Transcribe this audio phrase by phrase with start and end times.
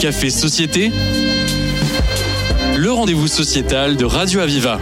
[0.00, 0.90] Café Société,
[2.78, 4.78] le rendez-vous sociétal de Radio Aviva.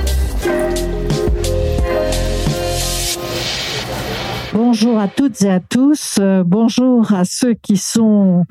[4.55, 6.19] Bonjour à toutes et à tous.
[6.21, 8.45] Euh, bonjour à ceux qui sont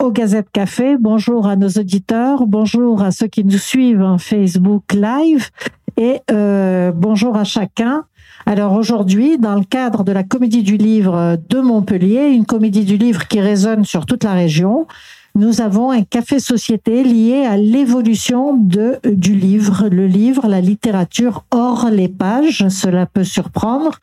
[0.00, 0.96] au Gazette Café.
[0.98, 2.46] Bonjour à nos auditeurs.
[2.46, 5.48] Bonjour à ceux qui nous suivent en Facebook Live.
[5.96, 8.04] Et euh, bonjour à chacun.
[8.46, 12.96] Alors aujourd'hui, dans le cadre de la Comédie du Livre de Montpellier, une comédie du
[12.96, 14.86] livre qui résonne sur toute la région,
[15.34, 21.44] nous avons un café société lié à l'évolution de du livre, le livre, la littérature
[21.50, 22.68] hors les pages.
[22.68, 23.98] Cela peut surprendre.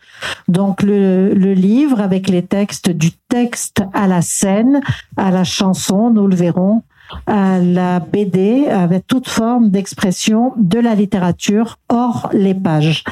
[0.48, 4.82] Donc le, le livre avec les textes du texte à la scène,
[5.18, 6.82] à la chanson, nous le verrons
[7.28, 13.04] à la BD avec toute forme d'expression de la littérature hors les pages.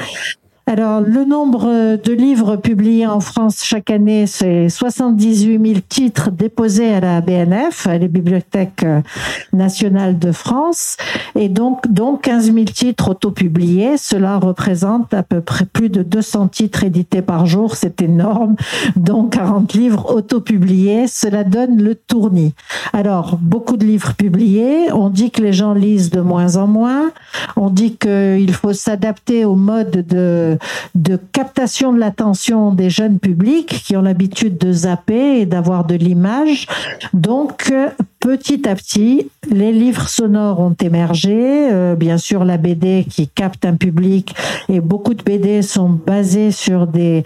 [0.69, 6.93] Alors, le nombre de livres publiés en France chaque année, c'est 78 000 titres déposés
[6.93, 8.85] à la BNF, à la Bibliothèque
[9.53, 10.97] nationale de France,
[11.35, 13.95] et donc, donc 15 000 titres autopubliés.
[13.97, 17.75] Cela représente à peu près plus de 200 titres édités par jour.
[17.77, 18.57] C'est énorme.
[18.97, 21.07] Donc, 40 livres autopubliés.
[21.07, 22.53] Cela donne le tournis.
[22.91, 24.91] Alors, beaucoup de livres publiés.
[24.91, 27.11] On dit que les gens lisent de moins en moins.
[27.55, 30.56] On dit qu'il faut s'adapter au mode de
[30.95, 35.95] de captation de l'attention des jeunes publics qui ont l'habitude de zapper et d'avoir de
[35.95, 36.67] l'image.
[37.13, 37.71] Donc,
[38.19, 41.69] petit à petit, les livres sonores ont émergé.
[41.71, 44.35] Euh, bien sûr, la BD qui capte un public
[44.69, 47.23] et beaucoup de BD sont basées sur des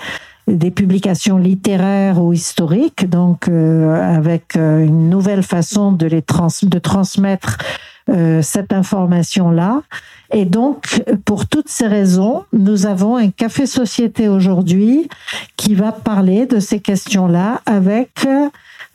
[0.47, 7.57] publications littéraires ou historiques, donc euh, avec euh, une nouvelle façon de transmettre
[8.09, 9.81] euh, cette information-là.
[10.33, 15.09] Et donc, pour toutes ces raisons, nous avons un café société aujourd'hui
[15.57, 18.25] qui va parler de ces questions-là avec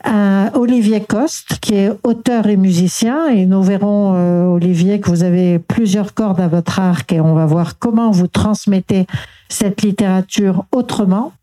[0.05, 3.27] euh, Olivier Coste, qui est auteur et musicien.
[3.27, 7.35] Et nous verrons, euh, Olivier, que vous avez plusieurs cordes à votre arc et on
[7.35, 9.05] va voir comment vous transmettez
[9.47, 11.33] cette littérature autrement.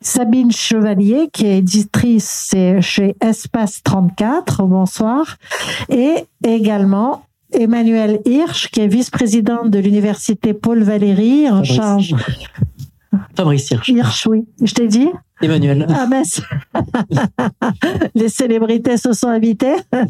[0.00, 5.38] Sabine Chevalier, qui est éditrice chez Espace 34, bonsoir,
[5.88, 7.22] et également
[7.52, 12.14] Emmanuel Hirsch, qui est vice-présidente de l'université Paul Valéry, en charge.
[13.36, 13.88] Fabrice Hirsch.
[13.88, 14.44] Hirsch, oui.
[14.62, 15.08] Je t'ai dit?
[15.40, 15.86] Emmanuel.
[15.90, 16.22] Ah ben,
[18.14, 19.76] les célébrités se sont invitées.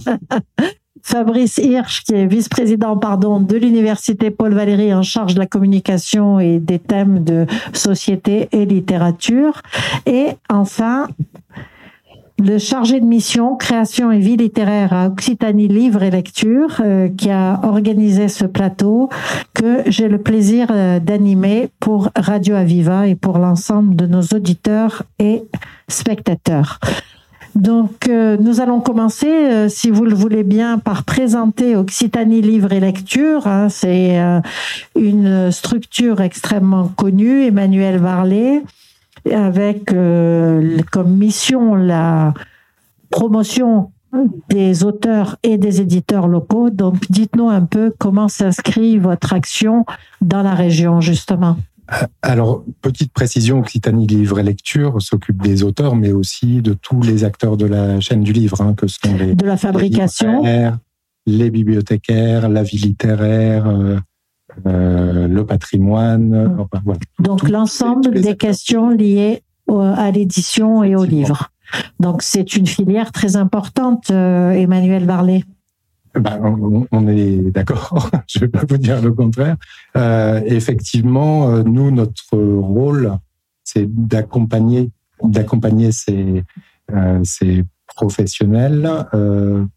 [1.03, 6.39] Fabrice Hirsch, qui est vice-président pardon de l'université Paul Valéry en charge de la communication
[6.39, 9.63] et des thèmes de société et littérature.
[10.07, 11.09] Et enfin,
[12.39, 17.31] le chargé de mission création et vie littéraire à Occitanie Livre et Lecture, euh, qui
[17.31, 19.09] a organisé ce plateau
[19.55, 25.03] que j'ai le plaisir euh, d'animer pour Radio Aviva et pour l'ensemble de nos auditeurs
[25.19, 25.43] et
[25.89, 26.79] spectateurs.
[27.55, 32.73] Donc, euh, nous allons commencer, euh, si vous le voulez bien, par présenter Occitanie Livre
[32.73, 33.47] et Lecture.
[33.47, 33.69] Hein.
[33.69, 34.41] C'est euh,
[34.97, 38.63] une structure extrêmement connue, Emmanuel Varlet,
[39.31, 39.87] avec
[40.91, 42.35] comme mission la
[43.11, 43.91] promotion
[44.49, 46.71] des auteurs et des éditeurs locaux.
[46.71, 49.85] Donc, dites-nous un peu comment s'inscrit votre action
[50.21, 51.57] dans la région, justement.
[52.23, 57.25] Alors, petite précision, Occitanie Livre et Lecture s'occupe des auteurs, mais aussi de tous les
[57.25, 59.35] acteurs de la chaîne du livre, hein, que sont les...
[59.35, 60.43] De la fabrication.
[61.27, 63.99] Les, bibliothécaires, la vie littéraire, euh,
[64.67, 66.57] euh le patrimoine.
[66.59, 67.01] Enfin, voilà.
[67.19, 71.51] Donc, l'ensemble des questions liées à l'édition et au livre.
[72.01, 75.45] Donc, c'est une filière très importante, euh, Emmanuel Barlet.
[76.15, 76.39] Ben,
[76.93, 78.11] on, est d'accord.
[78.27, 79.57] Je vais pas vous dire le contraire.
[79.97, 83.17] Euh, effectivement, nous, notre rôle,
[83.65, 84.91] c'est d'accompagner,
[85.23, 86.45] d'accompagner ces,
[87.23, 89.07] ces professionnels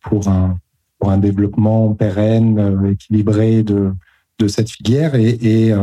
[0.02, 0.58] pour un
[1.00, 3.94] pour un développement pérenne, équilibré de
[4.40, 5.16] de cette filière.
[5.16, 5.74] Et, et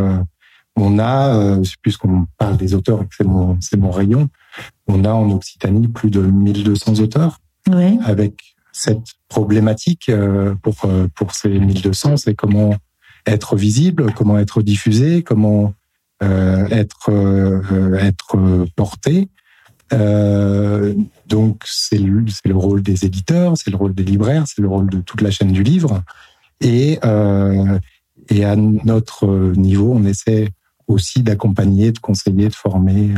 [0.76, 4.28] on a, puisqu'on parle des auteurs c'est mon c'est mon rayon,
[4.86, 7.38] on a en Occitanie plus de 1200 auteurs
[7.70, 7.98] oui.
[8.04, 12.74] avec cette problématique euh, pour euh, pour ces 1200, c'est comment
[13.26, 15.74] être visible, comment être diffusé, comment
[16.22, 17.10] euh, être
[18.00, 19.28] être porté.
[21.28, 24.68] donc c'est le, c'est le rôle des éditeurs, c'est le rôle des libraires, c'est le
[24.68, 26.02] rôle de toute la chaîne du livre.
[26.60, 26.98] Et
[28.28, 29.26] et à notre
[29.56, 30.48] niveau, on essaie
[30.88, 33.10] aussi d'accompagner, de conseiller, de former.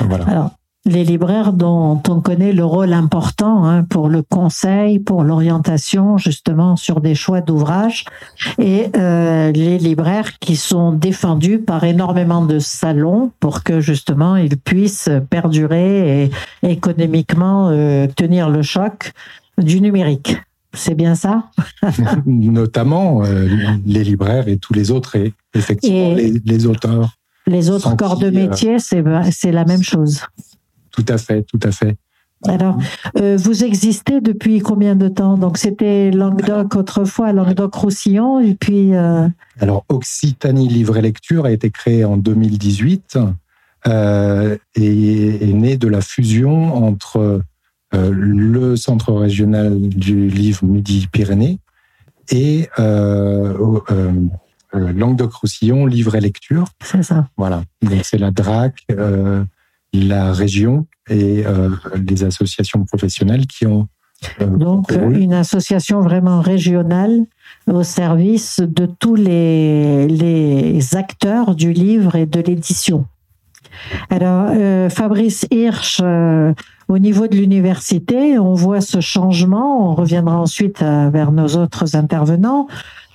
[0.00, 0.24] voilà.
[0.28, 0.50] Alors,
[0.86, 6.76] les libraires dont on connaît le rôle important hein, pour le conseil, pour l'orientation justement
[6.76, 8.04] sur des choix d'ouvrages,
[8.58, 14.58] et euh, les libraires qui sont défendus par énormément de salons pour que justement ils
[14.58, 16.30] puissent perdurer et
[16.70, 19.12] économiquement euh, tenir le choc
[19.56, 20.36] du numérique.
[20.74, 21.50] C'est bien ça?
[22.26, 23.48] Notamment euh,
[23.86, 27.14] les libraires et tous les autres, et effectivement Et- les, les auteurs.
[27.46, 30.22] Les autres corps qui, de euh, métier, c'est c'est la même chose.
[30.90, 31.96] Tout à fait, tout à fait.
[32.46, 32.78] Alors,
[33.18, 35.36] euh, vous existez depuis combien de temps?
[35.36, 39.28] Donc, c'était Languedoc autrefois, Languedoc-Roussillon, et puis euh,
[39.60, 43.18] Alors, Occitanie Livre et Lecture a été créé en 2018
[43.86, 47.42] euh, et est né de la fusion entre
[48.12, 51.58] le Centre régional du livre Midi-Pyrénées
[52.30, 53.54] et euh,
[53.90, 54.12] euh,
[54.74, 56.64] euh, Languedoc-Roussillon Livre et Lecture.
[56.82, 57.28] c'est ça.
[57.36, 57.62] Voilà.
[57.82, 59.44] Donc, c'est la DRAC, euh,
[59.92, 61.68] la région et euh,
[62.08, 63.86] les associations professionnelles qui ont.
[64.40, 67.20] euh, Donc, une association vraiment régionale
[67.66, 73.06] au service de tous les, les acteurs du livre et de l'édition.
[74.10, 76.52] Alors, euh, Fabrice Hirsch, euh,
[76.88, 79.90] au niveau de l'université, on voit ce changement.
[79.90, 82.66] On reviendra ensuite euh, vers nos autres intervenants.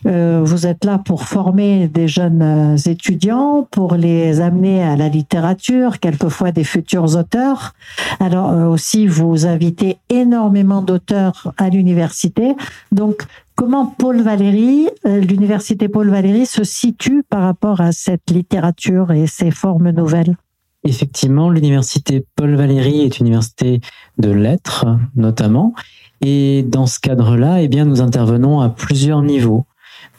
[0.05, 5.09] Euh, vous êtes là pour former des jeunes euh, étudiants, pour les amener à la
[5.09, 7.73] littérature, quelquefois des futurs auteurs.
[8.19, 12.55] Alors euh, aussi, vous invitez énormément d'auteurs à l'université.
[12.91, 13.23] Donc,
[13.55, 19.27] comment Paul Valéry, euh, l'université Paul Valéry, se situe par rapport à cette littérature et
[19.27, 20.37] ces formes nouvelles?
[20.83, 23.81] Effectivement, l'université Paul Valéry est une université
[24.17, 24.85] de lettres,
[25.15, 25.73] notamment.
[26.21, 29.65] Et dans ce cadre-là, eh bien, nous intervenons à plusieurs niveaux.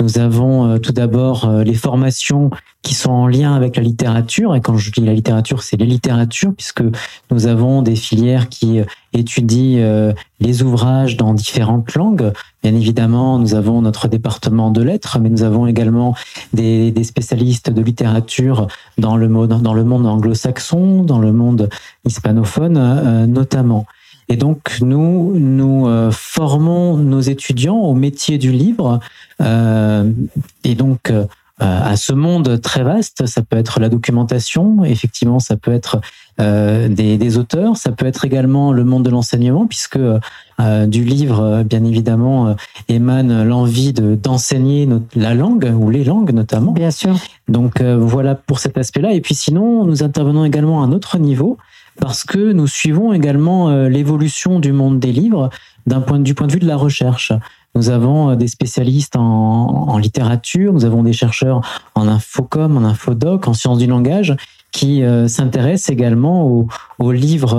[0.00, 2.50] Nous avons euh, tout d'abord euh, les formations
[2.82, 4.55] qui sont en lien avec la littérature.
[4.56, 6.82] Et quand je dis la littérature, c'est les littératures, puisque
[7.31, 12.32] nous avons des filières qui euh, étudient les ouvrages dans différentes langues.
[12.62, 16.14] Bien évidemment, nous avons notre département de lettres, mais nous avons également
[16.53, 18.69] des, des spécialistes de littérature
[18.99, 21.69] dans le dans le monde anglo-saxon, dans le monde
[22.05, 23.87] hispanophone euh, notamment.
[24.31, 29.00] Et donc nous nous euh, formons nos étudiants au métier du livre
[29.43, 30.09] euh,
[30.62, 31.27] et donc euh,
[31.59, 33.27] à ce monde très vaste.
[33.27, 36.00] Ça peut être la documentation, effectivement, ça peut être
[36.38, 39.99] des, des auteurs, ça peut être également le monde de l'enseignement, puisque
[40.87, 42.56] du livre, bien évidemment,
[42.88, 46.73] émane l'envie de d'enseigner la langue ou les langues notamment.
[46.73, 47.15] Bien sûr.
[47.49, 49.12] Donc voilà pour cet aspect-là.
[49.12, 51.59] Et puis sinon, nous intervenons également à un autre niveau
[52.00, 55.50] parce que nous suivons également euh, l'évolution du monde des livres
[55.87, 57.32] d'un point de, vue de la recherche.
[57.75, 61.61] Nous avons euh, des spécialistes en, littérature, nous avons des chercheurs
[61.94, 64.35] en infocom, en infodoc, en sciences du langage
[64.73, 66.67] qui euh, s'intéressent également
[66.99, 67.56] aux, livres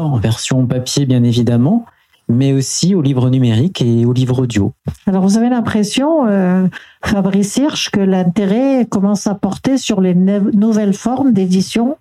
[0.00, 1.84] en version papier, bien évidemment,
[2.28, 4.72] mais aussi aux livres numériques et aux livres audio.
[5.06, 6.66] Alors, vous avez l'impression, euh,
[7.04, 11.96] Fabrice Hirsch, que l'intérêt commence à porter sur les nouvelles formes d'édition,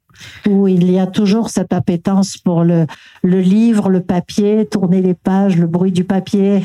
[0.47, 2.85] où il y a toujours cette appétence pour le,
[3.23, 6.63] le livre, le papier, tourner les pages, le bruit du papier?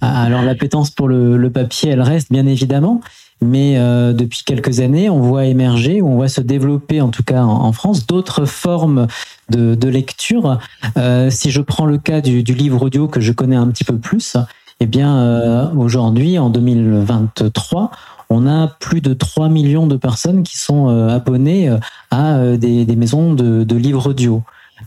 [0.00, 3.00] Ah, Alors l'appétence pour le, le papier, elle reste bien évidemment,
[3.44, 7.42] mais euh, depuis quelques années, on voit émerger, on voit se développer, en tout cas
[7.42, 9.06] en, France, d'autres formes
[9.50, 10.58] de, lecture.
[10.96, 13.98] Euh, si je prends le cas du, livre audio que je connais un petit peu
[13.98, 14.36] plus,
[14.80, 17.90] eh bien euh, aujourd'hui, en 2023,
[18.30, 21.70] on a plus de 3 millions de personnes qui sont abonnées
[22.10, 24.42] à des, maisons de livres audio.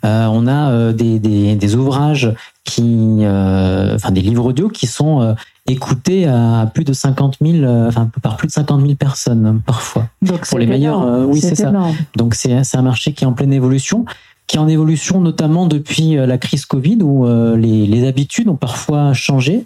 [0.05, 4.87] Euh, on a euh, des, des, des ouvrages qui, euh, enfin des livres audio qui
[4.87, 5.35] sont
[5.67, 10.07] écoutés à plus de 50 000, euh, enfin par plus de 50 000 personnes parfois.
[10.21, 11.71] Donc, c'est les meilleurs, euh, oui, c'est ça.
[12.15, 14.05] Donc c'est un marché qui est en pleine évolution,
[14.47, 18.55] qui est en évolution notamment depuis la crise Covid où euh, les, les habitudes ont
[18.55, 19.65] parfois changé.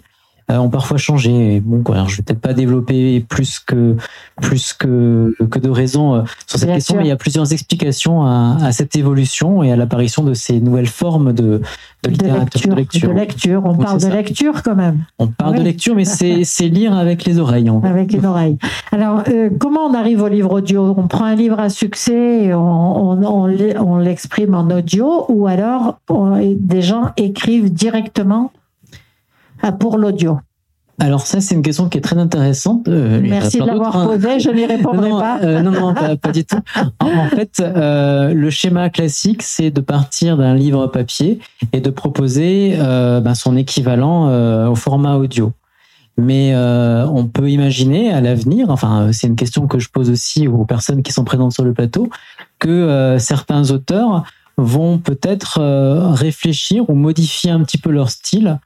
[0.52, 1.56] Euh, ont parfois changé.
[1.56, 3.96] Et Bon, quoi, alors je vais peut-être pas développer plus que
[4.40, 7.00] plus que que de raisons euh, sur cette Bien question, sûr.
[7.00, 10.60] mais il y a plusieurs explications à, à cette évolution et à l'apparition de ces
[10.60, 11.60] nouvelles formes de, de
[12.04, 13.62] De littérature, lecture, de lecture.
[13.64, 14.10] On parle de ça.
[14.10, 15.58] lecture quand même, On parle Oui.
[15.60, 17.70] de lecture, mais c'est c'est lire avec les oreilles.
[17.70, 17.88] en fait.
[17.88, 18.58] avec une oreille.
[18.90, 20.94] Alors, euh, comment on arrive au livre audio?
[20.96, 25.24] On prend un livre à succès et on, on, on l'e- on l'exprime en audio,
[25.28, 25.98] ou alors
[26.56, 28.52] des gens écrivent directement
[29.70, 30.40] pour l'audio
[30.98, 32.88] Alors ça, c'est une question qui est très intéressante.
[32.88, 34.06] Euh, Merci de l'avoir hein.
[34.06, 35.38] posé, je n'y répondrai non, pas.
[35.42, 36.58] euh, non, non, pas, pas du tout.
[36.98, 41.38] En, fait, euh, le schéma classique, c'est de partir d'un livre papier
[41.72, 45.52] et de proposer euh, ben, son équivalent euh, au format audio.
[46.18, 50.46] Mais euh, on peut imaginer à l'avenir, enfin c'est une question que je pose aussi
[50.46, 52.10] aux personnes qui sont présentes sur le plateau,
[52.58, 54.24] que euh, certains auteurs
[54.58, 55.58] vont peut-être
[56.12, 58.58] réfléchir ou modifier un petit peu leur style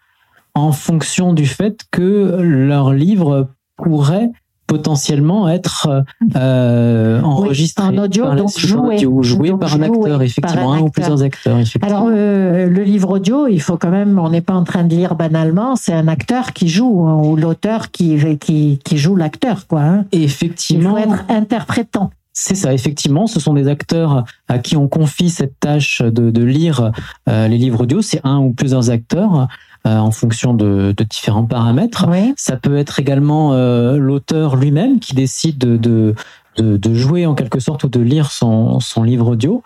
[0.57, 4.31] en fonction du fait que leur livre pourrait
[4.67, 10.89] potentiellement être euh, enregistré en audio, donc joué, joué par un acteur, effectivement, un, ou
[10.89, 11.59] plusieurs acteurs.
[11.83, 14.97] Alors euh, le livre audio, il faut quand même, on n'est pas en train de
[14.97, 19.67] lire banalement, c'est un acteur qui joue hein, ou l'auteur qui, qui, qui joue l'acteur,
[19.69, 19.83] quoi.
[19.83, 20.05] Hein.
[20.11, 20.97] Effectivement.
[20.97, 22.11] Il faut être interprétant.
[22.33, 26.45] C'est ça, effectivement, ce sont des acteurs à qui on confie cette tâche de, de
[26.45, 26.93] lire
[27.29, 28.03] euh, les livres audio.
[28.03, 29.49] C'est un ou plusieurs acteurs
[29.87, 32.07] en fonction de, de différents paramètres.
[32.37, 36.15] Ça peut être également euh, l'auteur lui-même qui décide de, de,
[36.59, 39.63] de, jouer en quelque sorte ou de lire son, son livre audio.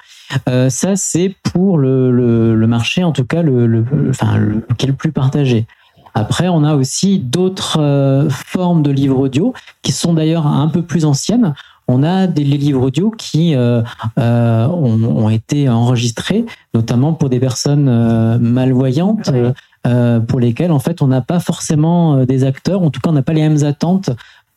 [0.48, 4.66] Euh, ça, c'est pour le, le, le, marché, en tout cas, le, le, enfin, le,
[4.76, 5.66] qui est le plus partagé.
[6.14, 11.04] Après, on a aussi d'autres formes de livres audio qui sont d'ailleurs un peu plus
[11.04, 11.54] anciennes.
[11.92, 13.82] On a des livres audio qui euh,
[14.16, 19.52] euh, ont, ont, été enregistrés, notamment pour des personnes malvoyantes, euh,
[19.84, 23.14] pour lesquels en fait on n'a pas forcément euh, des acteurs, en tout cas on
[23.14, 24.10] n'a pas les mêmes attentes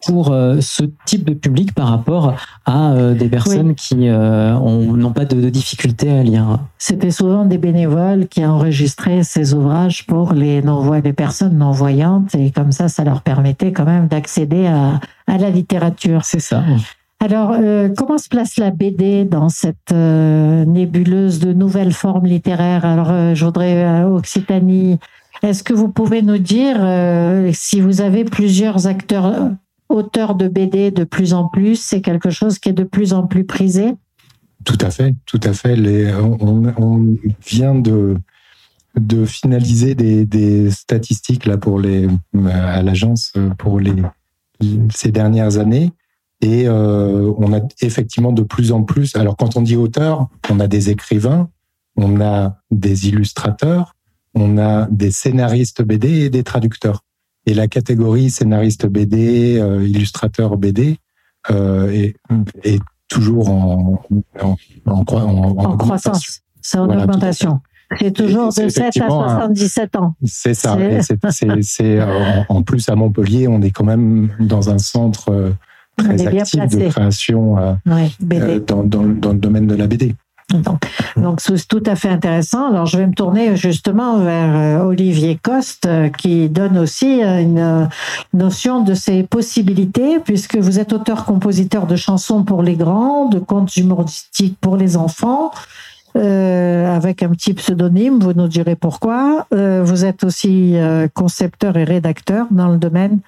[0.05, 5.39] pour euh, ce type de public par rapport à des personnes qui n'ont pas de,
[5.39, 6.59] de difficultés à lire.
[6.77, 12.51] C'était souvent des bénévoles qui enregistraient ces ouvrages pour les, non les personnes non-voyantes et
[12.51, 16.25] comme ça, ça leur permettait quand même d'accéder à, à la littérature.
[16.25, 16.63] C'est ça.
[17.23, 22.83] Alors, euh, comment se place la BD dans cette euh, nébuleuse de nouvelles formes littéraires?
[22.83, 24.99] Alors, euh, je voudrais Occitanie.
[25.41, 26.75] Est-ce que vous pouvez nous dire
[27.53, 29.51] si vous avez plusieurs acteurs,
[29.87, 33.25] auteurs de BD de plus en plus, c'est quelque chose qui est de plus en
[33.25, 33.95] plus prisé?
[34.65, 35.77] Tout à fait, tout à fait.
[36.13, 37.15] On,
[37.45, 38.17] vient de
[38.99, 42.07] de finaliser des, des, statistiques là pour les
[42.51, 43.95] à l'agence pour les
[44.93, 45.91] ces dernières années
[46.43, 49.15] et euh, on a effectivement de plus en plus.
[49.15, 51.49] Alors quand on dit auteur, on a des écrivains,
[51.95, 53.95] on a des illustrateurs,
[54.35, 56.99] on a des scénaristes BD et des traducteurs.
[57.45, 60.97] Et la catégorie scénariste BD, euh, illustrateur BD
[61.49, 62.15] euh, est,
[62.63, 64.01] est, toujours en,
[64.41, 66.41] en, en, en croissance.
[66.61, 67.61] C'est en augmentation.
[67.99, 70.15] C'est toujours de 7 à 77 ans.
[70.25, 70.77] C'est ça.
[71.61, 72.01] C'est
[72.49, 75.53] en plus à Montpellier, on est quand même dans un centre
[75.97, 80.15] très actif de création euh, euh, dans, dans, dans, le domaine de la BD.
[80.53, 80.83] Donc,
[81.15, 82.69] donc c'est tout à fait intéressant.
[82.69, 87.89] Alors, je vais me tourner justement vers euh, Olivier Coste, qui donne aussi une
[88.33, 93.75] notion de ses possibilités, puisque vous êtes auteur-compositeur de chansons pour les grands, de contes
[93.77, 95.51] humoristiques pour les enfants,
[96.15, 99.47] euh, avec un petit pseudonyme, vous nous direz pourquoi.
[99.53, 100.75] Euh, vous êtes aussi
[101.13, 103.19] concepteur et rédacteur dans le domaine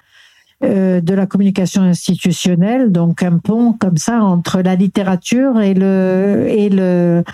[0.64, 6.46] euh, de la communication institutionnelle, donc un pont comme ça entre la littérature et le
[6.48, 7.24] et le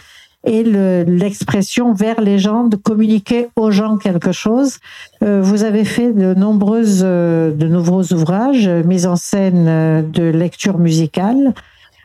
[0.44, 4.78] et l'expression vers les gens, de communiquer aux gens quelque chose.
[5.22, 10.78] Euh, vous avez fait de nombreuses, euh, de nombreux ouvrages, mise en scène de lecture
[10.78, 11.54] musicale.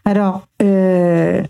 [0.05, 0.47] Alors,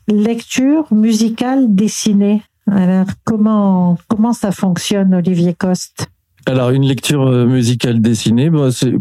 [0.07, 2.41] lecture musicale dessinée.
[2.71, 6.07] Alors, comment comment ça fonctionne, Olivier Coste?
[6.47, 8.93] Alors une lecture euh, musicale dessinée, bah, c'est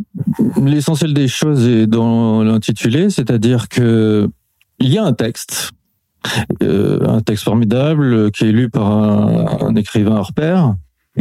[0.62, 4.28] l'essentiel des choses est dans l'intitulé, c'est-à-dire que
[4.78, 5.72] il y a un texte,
[6.62, 10.74] euh, un texte formidable euh, qui est lu par un, écrivain hors pair,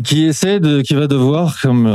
[0.04, 1.88] qui essaie de, qui va devoir, comme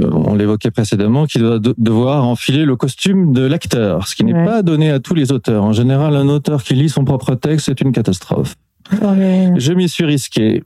[0.00, 4.62] on l'évoquait précédemment, qui doit devoir enfiler le costume de l'acteur, ce qui n'est pas
[4.62, 5.62] donné à tous les auteurs.
[5.62, 8.54] En général, un auteur qui lit son propre texte, c'est une catastrophe.
[8.90, 10.62] Je m'y suis risqué.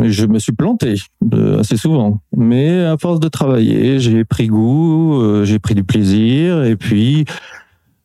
[0.00, 0.94] Je me suis planté
[1.34, 5.82] euh, assez souvent, mais à force de travailler, j'ai pris goût, euh, j'ai pris du
[5.82, 7.24] plaisir, et puis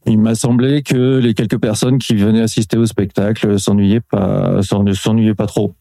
[0.06, 5.36] il m'a semblé que les quelques personnes qui venaient assister au spectacle s'ennuyaient pas, s'ennuyaient
[5.36, 5.76] pas trop.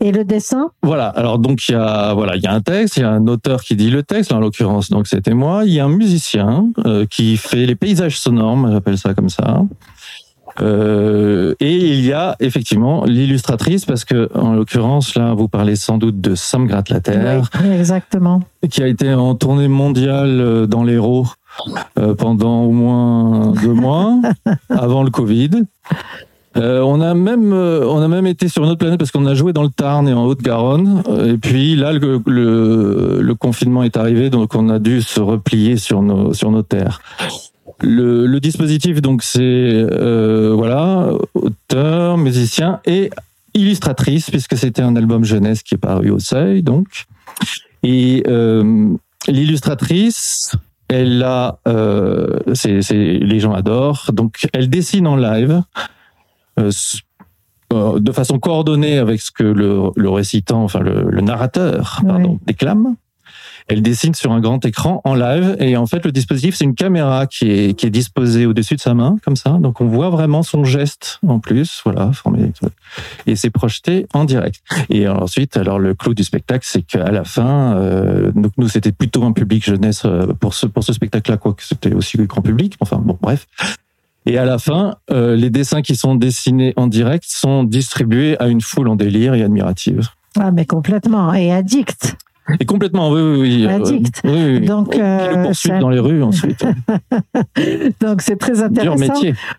[0.00, 0.70] Et le dessin?
[0.82, 1.08] Voilà.
[1.08, 3.26] Alors donc il y a voilà il y a un texte, il y a un
[3.26, 5.64] auteur qui dit le texte, en l'occurrence donc c'était moi.
[5.64, 9.64] Il y a un musicien euh, qui fait les paysages sonores, j'appelle ça comme ça.
[10.60, 15.98] Euh, et il y a effectivement l'illustratrice, parce que en l'occurrence, là, vous parlez sans
[15.98, 17.50] doute de Sam gratte la terre.
[17.72, 18.42] exactement.
[18.70, 21.26] Qui a été en tournée mondiale euh, dans l'Hérault
[21.98, 24.20] euh, pendant au moins deux mois,
[24.70, 25.50] avant le Covid.
[26.56, 29.26] Euh, on a même euh, on a même été sur une autre planète parce qu'on
[29.26, 33.84] a joué dans le Tarn et en Haute-Garonne et puis là le, le, le, confinement
[33.84, 37.00] est arrivé donc on a dû se replier sur nos sur nos terres.
[37.80, 43.10] Le, le dispositif, donc, c'est euh, voilà, auteur, musicien et
[43.54, 47.06] illustratrice, puisque c'était un album jeunesse qui est paru au Seuil, donc.
[47.82, 48.94] Et euh,
[49.26, 50.52] l'illustratrice,
[50.88, 55.62] elle a, euh, c'est, les gens adorent, donc elle dessine en live.
[56.58, 56.70] Euh,
[57.70, 62.40] euh, de façon coordonnée avec ce que le, le récitant, enfin le, le narrateur, pardon,
[62.46, 62.96] déclame.
[63.68, 66.74] Elle dessine sur un grand écran en live et en fait le dispositif c'est une
[66.74, 70.10] caméra qui est qui est disposée au-dessus de sa main comme ça, donc on voit
[70.10, 72.10] vraiment son geste en plus, voilà,
[73.26, 74.62] et c'est projeté en direct.
[74.88, 78.92] Et ensuite, alors le clou du spectacle, c'est qu'à la fin, euh, donc nous c'était
[78.92, 82.42] plutôt un public jeunesse euh, pour ce pour ce spectacle-là, quoique c'était aussi le grand
[82.42, 82.76] public.
[82.80, 83.46] Enfin bon, bref.
[84.26, 88.48] Et à la fin, euh, les dessins qui sont dessinés en direct sont distribués à
[88.48, 90.08] une foule en délire et admirative.
[90.38, 91.32] Ah, mais complètement.
[91.32, 92.16] Et addict.
[92.60, 93.66] Et complètement, oui, oui, oui.
[93.68, 94.22] Addict.
[94.24, 94.66] Euh, oui, oui.
[94.66, 96.64] Donc, euh, dans les rues ensuite.
[98.00, 99.14] Donc, c'est très intéressant.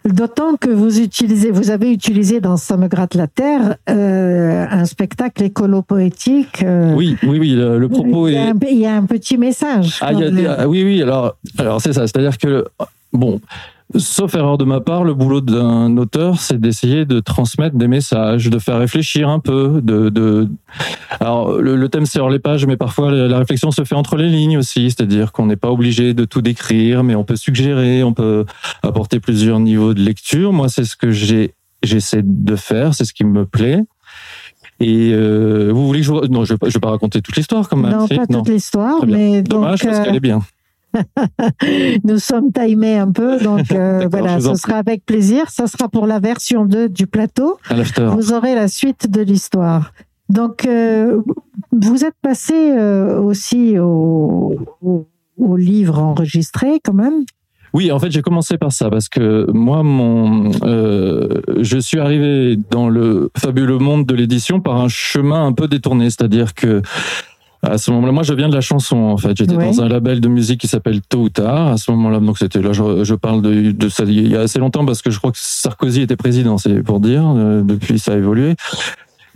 [0.06, 4.86] D'autant que vous utilisez, vous avez utilisé dans Ça me gratte la terre euh, un
[4.86, 6.64] spectacle écolo-poétique.
[6.64, 7.50] euh, Oui, oui, oui.
[7.52, 8.50] Le, le propos il, y a est.
[8.50, 10.00] un, il y a un petit message.
[10.02, 11.02] Ah, il y a le- ah, oui, oui.
[11.02, 12.08] Alors, alors c'est ça.
[12.08, 12.66] C'est-à-dire que
[13.14, 13.40] bon.
[13.98, 18.48] Sauf erreur de ma part, le boulot d'un auteur, c'est d'essayer de transmettre des messages,
[18.48, 19.82] de faire réfléchir un peu.
[19.84, 20.48] De, de...
[21.20, 24.16] Alors, le, le thème c'est hors les pages, mais parfois la, réflexion se fait entre
[24.16, 28.04] les lignes aussi, c'est-à-dire qu'on n'est pas obligé de tout décrire, mais on peut suggérer,
[28.04, 28.46] on peut
[28.84, 30.54] apporter plusieurs niveaux de lecture.
[30.54, 33.82] Moi, c'est ce que j'ai, j'essaie de faire, c'est ce qui me plaît.
[34.80, 37.36] Et euh, vous voulez que je non, je vais pas, je vais pas raconter toute
[37.36, 37.92] l'histoire quand même.
[37.92, 38.44] non, pas Non.
[38.44, 40.42] toute l'histoire, mais Dommage donc parce euh, qu'elle est bien.
[42.04, 45.50] nous sommes timés un peu, donc euh, voilà, ce sera avec plaisir.
[45.50, 47.58] Ça sera pour la version 2 du plateau.
[47.98, 49.94] Vous aurez la suite de l'histoire.
[50.30, 51.22] Donc, euh,
[51.72, 57.24] vous êtes passé euh, aussi au, au, au livre enregistré quand même.
[57.74, 62.58] Oui, en fait, j'ai commencé par ça parce que moi, mon, euh, je suis arrivé
[62.70, 66.82] dans le fabuleux monde de l'édition par un chemin un peu détourné, c'est-à-dire que
[67.62, 68.98] à ce moment-là, moi, je viens de la chanson.
[68.98, 69.66] En fait, j'étais Oui.
[69.66, 71.68] dans un label de musique qui s'appelle Tôt ou Tard.
[71.68, 74.42] À ce moment-là, donc c'était là, je, je parle de, de ça il y a
[74.42, 77.24] assez longtemps parce que je crois que Sarkozy était président, c'est pour dire.
[77.36, 78.56] Euh, depuis, ça a évolué.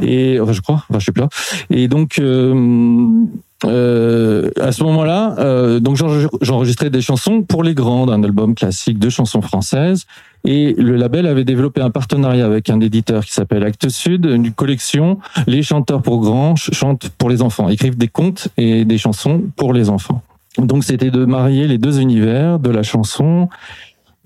[0.01, 1.29] Et enfin, je crois, enfin, je sais pas.
[1.69, 3.23] Et donc, euh,
[3.65, 8.55] euh, à ce moment-là, euh, donc j'enre- j'enregistrais des chansons pour les grandes, un album
[8.55, 10.05] classique de chansons françaises.
[10.45, 14.51] Et le label avait développé un partenariat avec un éditeur qui s'appelle Actes Sud, une
[14.51, 15.19] collection.
[15.47, 19.43] Les chanteurs pour grands ch- chantent pour les enfants, écrivent des contes et des chansons
[19.55, 20.21] pour les enfants.
[20.57, 23.47] Donc c'était de marier les deux univers, de la chanson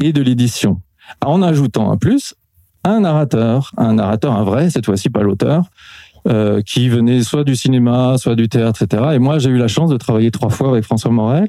[0.02, 0.82] et de l'édition,
[1.24, 2.34] en ajoutant un plus
[2.84, 5.66] un narrateur, un narrateur, un vrai, cette fois-ci pas l'auteur,
[6.28, 9.04] euh, qui venait soit du cinéma, soit du théâtre, etc.
[9.14, 11.48] Et moi, j'ai eu la chance de travailler trois fois avec François Morel.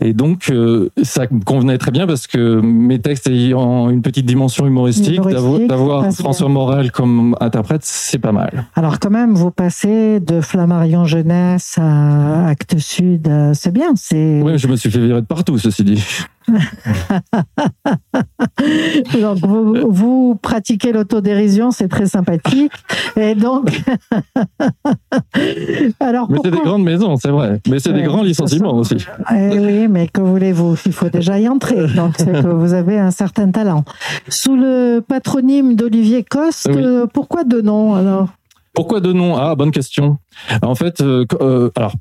[0.00, 4.26] Et donc, euh, ça me convenait très bien parce que mes textes ayant une petite
[4.26, 6.54] dimension humoristique, d'avoir François bien.
[6.54, 8.66] Morel comme interprète, c'est pas mal.
[8.74, 13.92] Alors quand même, vous passez de Flammarion Jeunesse à Actes Sud, euh, c'est bien.
[14.12, 16.02] Oui, je me suis fait virer de partout, ceci dit.
[19.20, 22.72] donc vous, vous pratiquez l'autodérision, c'est très sympathique.
[23.16, 23.70] Et donc,
[26.00, 27.60] alors Mais c'est des grandes maisons, c'est vrai.
[27.68, 28.96] Mais c'est Ouais, des grands licenciements aussi.
[29.34, 30.76] Eh oui, mais que voulez-vous?
[30.86, 31.86] Il faut déjà y entrer.
[31.94, 33.84] Donc, c'est que vous avez un certain talent.
[34.28, 36.84] Sous le patronyme d'Olivier Coste, Oui.
[37.12, 38.28] pourquoi deux noms alors?
[38.72, 39.36] Pourquoi deux noms?
[39.36, 40.18] Ah, bonne question.
[40.62, 41.92] En fait, euh, euh, alors,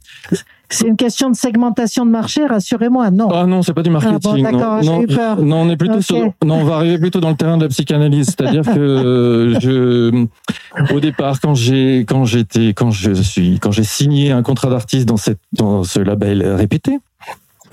[0.72, 3.10] C'est une question de segmentation de marché, rassurez-moi.
[3.10, 3.30] Non.
[3.32, 4.46] ah non, c'est pas du marketing.
[4.46, 5.42] Ah bon, non, eu peur.
[5.42, 7.70] non, on est plutôt sur, non, on va arriver plutôt dans le terrain de la
[7.70, 8.28] psychanalyse.
[8.28, 10.26] C'est-à-dire que euh, je,
[10.94, 15.08] au départ, quand j'ai, quand j'étais, quand je suis, quand j'ai signé un contrat d'artiste
[15.08, 17.00] dans cette, dans ce label répété.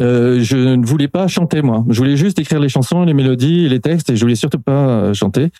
[0.00, 1.85] Euh, je ne voulais pas chanter moi.
[1.88, 4.59] Je voulais juste écrire les chansons, les mélodies et les textes, et je voulais surtout
[4.59, 5.50] pas euh, chanter.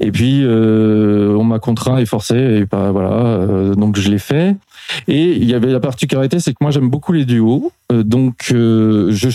[0.00, 3.12] Et puis euh, on m'a contraint et forcé, et pas voilà.
[3.12, 4.56] euh, donc je l'ai fait.
[5.08, 8.48] Et il y avait la particularité, c'est que moi j'aime beaucoup les duos, euh, donc
[8.52, 9.28] euh, je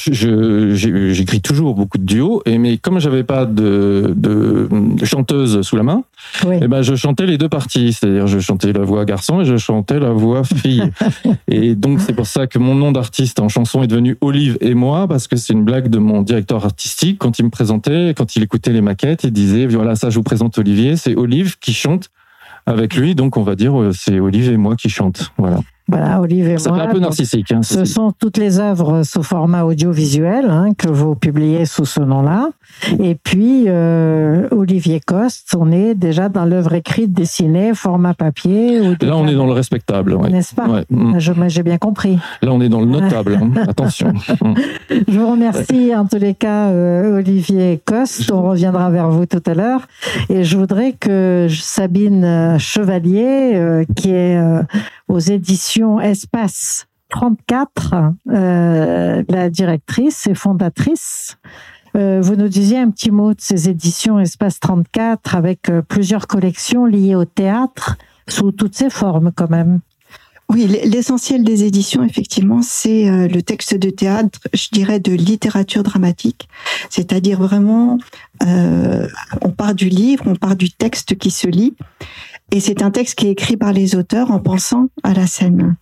[1.13, 2.41] j'écris toujours beaucoup de duos.
[2.45, 4.67] Et mais comme j'avais pas de, de
[5.05, 6.03] chanteuse sous la main,
[6.45, 6.55] Oui.
[6.61, 9.57] eh ben je chantais les deux parties, c'est-à-dire je chantais la voix garçon et je
[9.57, 10.83] chantais la voix fille.
[11.47, 14.73] et donc c'est pour ça que mon nom d'artiste en chanson est devenu Olive et
[14.73, 18.35] moi parce que c'est une blague de mon directeur artistique quand il me présentait, quand
[18.35, 21.73] il écoutait les maquettes, il disait voilà ça je vous présente Olivier, c'est Olive qui
[21.73, 22.09] chante
[22.67, 25.31] avec lui, donc on va dire euh, c'est Olive et moi qui chante.
[25.37, 25.61] Voilà.
[25.89, 26.81] Voilà, Olivier et Ça moi.
[26.83, 27.51] un peu narcissique.
[27.51, 32.01] Hein, Ce sont toutes les œuvres sous format audiovisuel hein, que vous publiez sous ce
[32.01, 32.49] nom-là.
[32.99, 38.81] Et puis, euh, Olivier Coste, on est déjà dans l'œuvre écrite, dessinée, format papier.
[38.81, 40.13] Ou Là on est dans le respectable.
[40.13, 40.29] Ouais.
[40.29, 40.83] N'est-ce pas Ouais.
[40.89, 41.17] Mm.
[41.37, 42.19] Mais J'ai bien compris.
[42.41, 43.39] Là on est dans le notable.
[43.41, 43.51] hein.
[43.67, 44.13] Attention.
[44.89, 48.29] Je vous remercie en tous les cas, euh, Olivier Coste.
[48.31, 49.87] On reviendra vers vous tout à l'heure.
[50.29, 54.61] Et je voudrais que Sabine Chevalier, euh, qui est euh,
[55.07, 57.95] aux éditions Espace 34,
[58.29, 61.37] euh, la directrice et fondatrice,
[61.95, 66.27] Euh, vous nous disiez un petit mot de ces éditions Espace 34 avec euh, plusieurs
[66.27, 69.79] collections liées au théâtre sous toutes ses formes quand même.
[70.49, 76.47] Oui, l'essentiel des éditions, effectivement, c'est le texte de théâtre, je dirais de littérature dramatique,
[76.89, 77.97] c'est-à-dire vraiment,
[78.41, 81.75] on part du livre, on part du texte qui se lit,
[82.51, 85.75] et c'est un texte qui est écrit par les auteurs en pensant à la scène.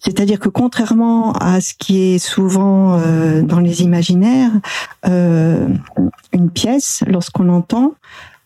[0.00, 4.52] C'est-à-dire que contrairement à ce qui est souvent euh, dans les imaginaires,
[5.06, 5.68] euh,
[6.32, 7.94] une pièce, lorsqu'on l'entend,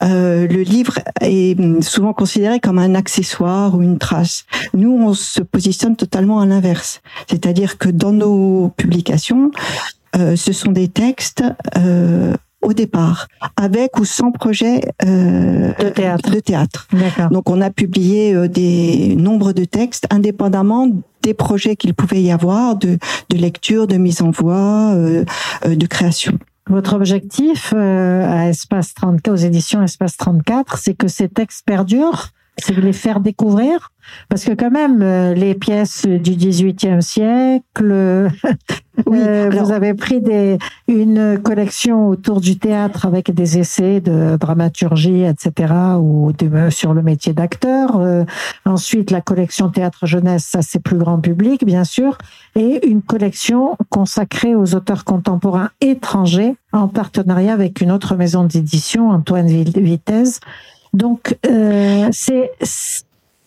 [0.03, 4.45] euh, le livre est souvent considéré comme un accessoire ou une trace.
[4.75, 7.01] Nous, on se positionne totalement à l'inverse.
[7.29, 9.53] C'est-à-dire que dans nos publications,
[10.17, 11.45] euh, ce sont des textes
[11.77, 12.35] euh,
[12.73, 16.31] au départ, avec ou sans projet euh, de théâtre.
[16.31, 16.89] De théâtre.
[17.31, 20.89] Donc on a publié euh, des nombres de textes indépendamment
[21.23, 25.25] des projets qu'il pouvait y avoir de, de lecture, de mise en voix, euh,
[25.67, 26.39] de création.
[26.69, 32.75] Votre objectif à Espace 34, aux éditions Espace 34, c'est que ces textes perdurent, c'est
[32.75, 33.93] de les faire découvrir
[34.29, 38.31] parce que quand même, euh, les pièces du XVIIIe siècle,
[39.07, 44.37] oui, euh, vous avez pris des, une collection autour du théâtre avec des essais de
[44.37, 47.97] dramaturgie, etc., ou de, sur le métier d'acteur.
[47.97, 48.25] Euh,
[48.65, 52.19] ensuite, la collection théâtre jeunesse, ça c'est plus grand public, bien sûr,
[52.55, 59.11] et une collection consacrée aux auteurs contemporains étrangers en partenariat avec une autre maison d'édition,
[59.11, 60.41] Antoine Vitesse.
[60.93, 62.53] Donc, euh, c'est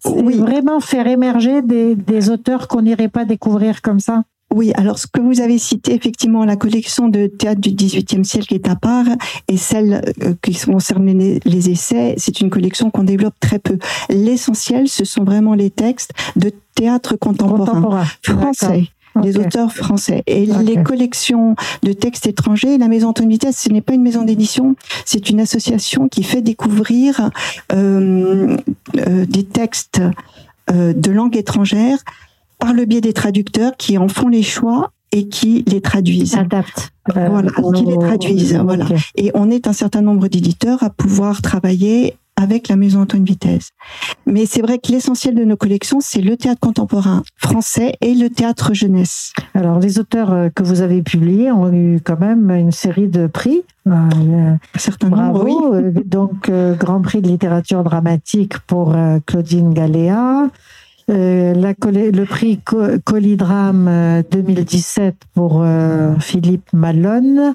[0.06, 0.38] oui.
[0.38, 5.08] vraiment faire émerger des, des auteurs qu'on n'irait pas découvrir comme ça oui, alors ce
[5.08, 9.06] que vous avez cité, effectivement, la collection de théâtre du XVIIIe siècle est à part,
[9.48, 13.78] et celle euh, qui concerne les, les essais, c'est une collection qu'on développe très peu.
[14.10, 18.06] L'essentiel, ce sont vraiment les textes de théâtre contemporain, contemporain.
[18.22, 18.88] français
[19.24, 20.24] les auteurs français.
[20.28, 24.24] Et les collections de textes étrangers, la Maison Antoine Vitesse, ce n'est pas une maison
[24.24, 24.76] d'édition,
[25.06, 27.30] c'est une association qui fait découvrir
[27.74, 28.58] euh,
[28.98, 30.02] euh, des textes
[30.72, 31.98] euh, de langue étrangère
[32.60, 36.36] par le biais des traducteurs qui en font les choix et qui les traduisent.
[36.36, 36.92] Adaptent.
[37.16, 38.60] Euh, voilà, qui les traduisent.
[38.64, 38.88] Voilà.
[39.16, 43.70] Et on est un certain nombre d'éditeurs à pouvoir travailler avec la Maison Antoine Vitesse.
[44.26, 48.30] Mais c'est vrai que l'essentiel de nos collections, c'est le théâtre contemporain français et le
[48.30, 49.34] théâtre jeunesse.
[49.54, 53.28] Alors, les auteurs euh, que vous avez publiés ont eu quand même une série de
[53.28, 53.64] prix.
[53.88, 55.44] Euh, Certains Bravo.
[55.44, 55.56] oui.
[55.74, 58.96] Euh, donc, Grand Prix de littérature dramatique pour
[59.26, 60.50] Claudine Galéa,
[61.12, 62.60] euh, la, le prix
[63.04, 67.54] Colidrame 2017 euh, pour euh, Philippe Malone.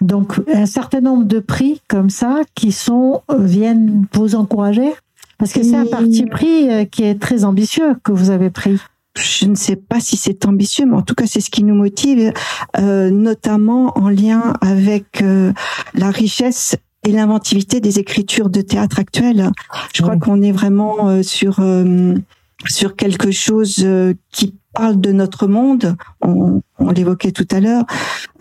[0.00, 4.92] Donc un certain nombre de prix comme ça qui sont viennent vous encourager?
[5.38, 8.80] Parce que c'est un parti pris qui est très ambitieux que vous avez pris.
[9.16, 11.76] Je ne sais pas si c'est ambitieux, mais en tout cas c'est ce qui nous
[11.76, 12.32] motive,
[12.76, 15.22] notamment en lien avec
[15.94, 16.74] la richesse
[17.06, 19.50] et l'inventivité des écritures de théâtre actuelles.
[19.94, 21.60] Je crois qu'on est vraiment sur
[22.66, 25.96] sur quelque chose euh, qui parle de notre monde.
[26.20, 27.84] On, on l'évoquait tout à l'heure,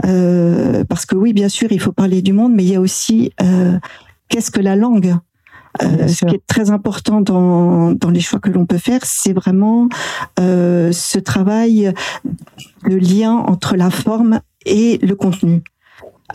[0.05, 2.81] euh, parce que oui, bien sûr, il faut parler du monde, mais il y a
[2.81, 3.77] aussi euh,
[4.29, 5.15] qu'est-ce que la langue?
[5.83, 9.33] Euh, ce qui est très important dans, dans les choix que l'on peut faire, c'est
[9.33, 9.89] vraiment
[10.37, 11.93] ce travail,
[12.81, 15.61] le lien entre la forme et le contenu.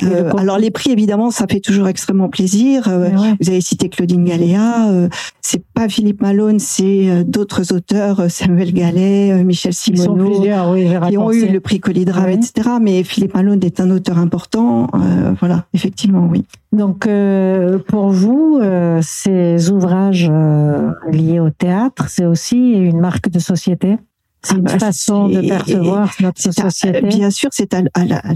[0.03, 2.89] Euh, alors les prix évidemment ça fait toujours extrêmement plaisir.
[2.89, 5.09] Euh, vous avez cité Claudine Galéa, euh,
[5.41, 11.31] c'est pas Philippe Malone, c'est euh, d'autres auteurs, Samuel Gallet, Michel Simoneau, oui, qui ont
[11.31, 12.71] eu le prix Colidra, etc.
[12.81, 14.89] Mais Philippe Malone est un auteur important.
[15.39, 16.45] voilà, effectivement, oui.
[16.73, 17.07] Donc
[17.89, 18.61] pour vous,
[19.03, 20.31] ces ouvrages
[21.11, 23.99] liés au théâtre, c'est aussi une marque de société?
[24.45, 27.01] C'est une ah, bah, façon de percevoir notre société.
[27.03, 27.83] bien sûr, c'est à,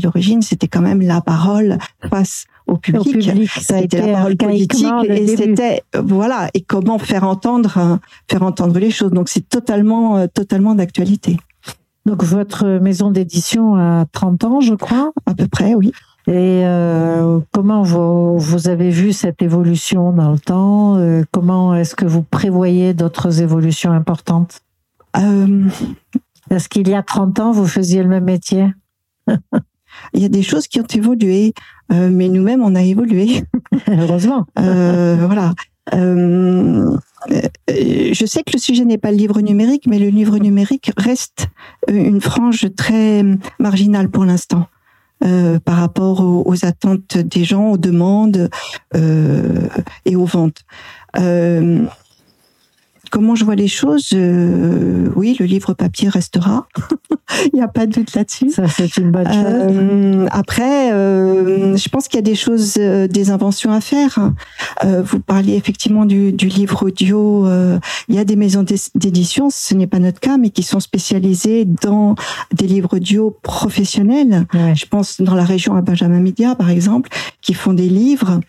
[0.03, 3.01] l'origine, c'était quand même la parole face au public.
[3.01, 7.99] Au public ça a été la parole politique et c'était voilà et comment faire entendre
[8.31, 9.11] faire entendre les choses.
[9.11, 11.39] Donc c'est totalement euh, totalement d'actualité.
[12.07, 15.93] Donc votre maison d'édition a 30 ans, je crois, à peu près, oui.
[16.29, 20.97] Et euh, comment vous, vous avez vu cette évolution dans le temps?
[20.97, 24.61] Euh, Comment est-ce que vous prévoyez d'autres évolutions importantes?
[25.19, 25.69] Euh,
[26.51, 28.69] Est-ce qu'il y a 30 ans, vous faisiez le même métier?
[30.13, 31.55] Il y a des choses qui ont évolué,
[31.93, 33.45] euh, mais nous-mêmes, on a évolué.
[33.89, 34.47] Heureusement.
[34.59, 35.55] Euh, voilà.
[35.95, 36.97] Euh,
[37.29, 41.49] je sais que le sujet n'est pas le livre numérique, mais le livre numérique reste
[41.89, 43.25] une frange très
[43.59, 44.67] marginale pour l'instant.
[45.25, 48.51] Euh, par rapport aux, aux, attentes des gens, aux demandes
[48.95, 49.67] euh,
[50.05, 50.61] et aux ventes.
[51.19, 51.87] Euh,
[53.17, 56.69] comment je vois les choses, euh, oui, le livre papier restera.
[57.47, 58.51] Il n'y a pas de doute là-dessus.
[58.51, 59.35] Ça, c'est une bonne chose.
[59.47, 64.19] Euh, après, euh, je pense qu'il y a des choses, euh, des inventions à faire.
[64.85, 67.47] Euh, vous parliez effectivement du, du livre audio.
[67.47, 70.63] euh, il y a des maisons d'é- d'édition, ce n'est pas notre cas, mais qui
[70.63, 72.17] sont spécialisées dans
[72.53, 74.47] des livres audio professionnels.
[74.53, 74.75] Ouais.
[74.75, 77.09] Je pense dans la région à Benjamin Media, par exemple,
[77.41, 78.41] qui font des livres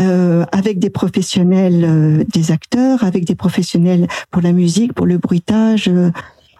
[0.00, 5.18] euh, avec des professionnels, euh, des acteurs, avec des professionnels pour la musique, pour le
[5.18, 5.88] bruitage.
[5.88, 6.10] euh,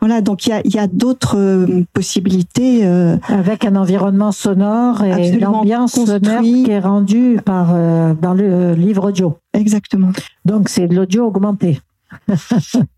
[0.01, 2.87] voilà, donc il y a, y a d'autres euh, possibilités.
[2.87, 8.75] euh, Avec un environnement sonore et l'ambiance sonore qui est rendue par, euh, dans le
[8.75, 9.39] livre audio.
[9.55, 10.11] exactement.
[10.45, 11.81] Donc, c'est de l'audio augmenté.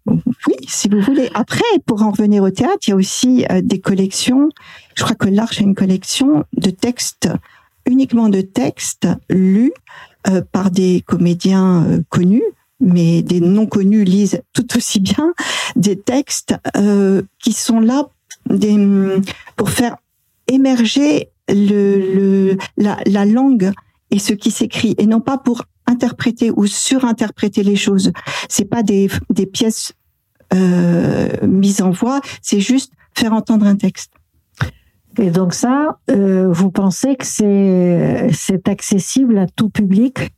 [0.07, 1.31] Oui, si vous voulez.
[1.35, 4.49] Après, pour en revenir au théâtre, il y a aussi des collections.
[4.97, 7.29] Je crois que l'Arche a une collection de textes,
[7.87, 9.73] uniquement de textes lus
[10.27, 12.43] euh, par des comédiens euh, connus,
[12.81, 15.33] mais des non connus lisent tout aussi bien
[15.77, 18.09] des textes euh, qui sont là
[18.51, 18.77] des,
[19.57, 19.97] pour faire
[20.47, 23.73] émerger le, le, la, la langue
[24.11, 28.13] et ce qui s'écrit, et non pas pour interpréter ou surinterpréter les choses.
[28.49, 29.93] C'est pas des, des pièces
[30.55, 34.13] euh, mises en voix, c'est juste faire entendre un texte.
[35.21, 40.31] Et donc ça, euh, vous pensez que c'est c'est accessible à tout public?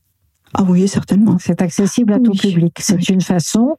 [0.54, 1.36] Ah oui, certainement.
[1.38, 2.38] C'est accessible à tout Oui.
[2.38, 2.76] public.
[2.80, 3.04] C'est Oui.
[3.10, 3.76] une façon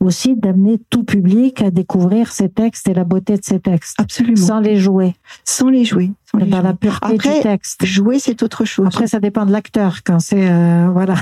[0.00, 4.36] aussi d'amener tout public à découvrir ces textes et la beauté de ces textes, Absolument.
[4.36, 5.14] sans les jouer,
[5.44, 6.12] Sans les jouer.
[6.30, 7.84] Sans les dans la pureté Après, du texte.
[7.84, 8.86] Jouer, c'est autre chose.
[8.86, 9.98] Après, ça dépend de l'acteur.
[10.04, 11.14] Quand c'est euh, voilà,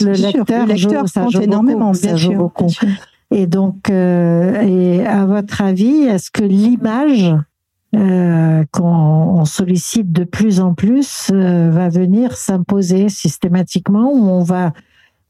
[0.00, 2.64] le sûr, lecteur, le lecteur joue, ça joue énormément, beaucoup, bien ça joue sûr, beaucoup.
[2.66, 2.88] bien sûr.
[3.30, 7.34] Et donc, euh, et à votre avis, est-ce que l'image
[7.96, 14.42] euh, qu'on on sollicite de plus en plus euh, va venir s'imposer systématiquement ou on
[14.42, 14.74] va,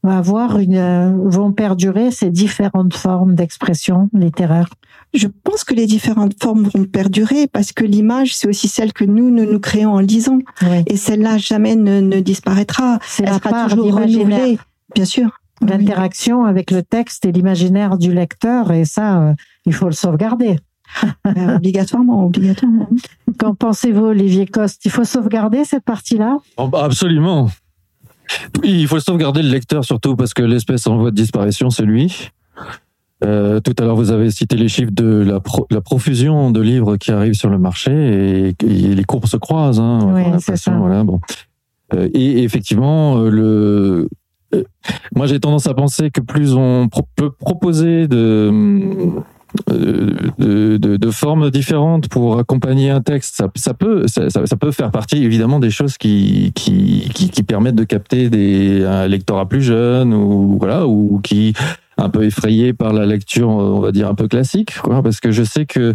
[0.03, 4.67] va avoir une, euh, vont perdurer ces différentes formes d'expression littéraire
[5.13, 9.05] Je pense que les différentes formes vont perdurer parce que l'image, c'est aussi celle que
[9.05, 10.39] nous, nous nous créons en lisant.
[10.63, 10.83] Oui.
[10.87, 12.99] Et celle-là, jamais ne, ne disparaîtra.
[13.05, 14.59] C'est Elle la sera part toujours renouvelée.
[14.95, 15.39] Bien sûr.
[15.61, 15.67] Oui.
[15.69, 19.33] l'interaction avec le texte et l'imaginaire du lecteur, et ça, euh,
[19.65, 20.57] il faut le sauvegarder.
[21.27, 22.89] Euh, obligatoirement, obligatoirement.
[23.37, 24.83] Qu'en pensez-vous, Olivier Coste?
[24.85, 26.37] Il faut sauvegarder cette partie-là?
[26.57, 27.49] Oh, bah, absolument.
[28.61, 31.83] Oui, il faut sauvegarder le lecteur surtout parce que l'espèce en voie de disparition, c'est
[31.85, 32.29] lui.
[33.25, 36.61] Euh, tout à l'heure, vous avez cité les chiffres de la, pro- la profusion de
[36.61, 39.79] livres qui arrivent sur le marché et, et les courbes se croisent.
[39.81, 40.71] Hein, Oui, c'est ça.
[40.71, 41.19] Voilà, bon.
[41.93, 44.09] Euh, et effectivement, euh, le,
[44.53, 44.63] euh,
[45.15, 48.51] moi j'ai tendance à penser que plus on pro- peut proposer de,
[49.67, 54.71] de, de, de formes différentes pour accompagner un texte, ça, ça peut ça, ça- peut
[54.71, 59.47] faire partie évidemment des choses qui qui, qui, qui permettent de capter des un lectorat
[59.47, 61.53] plus jeune ou voilà ou qui
[61.97, 65.01] un peu effrayé par la lecture on va dire un peu classique quoi.
[65.01, 65.93] Parce que je sais que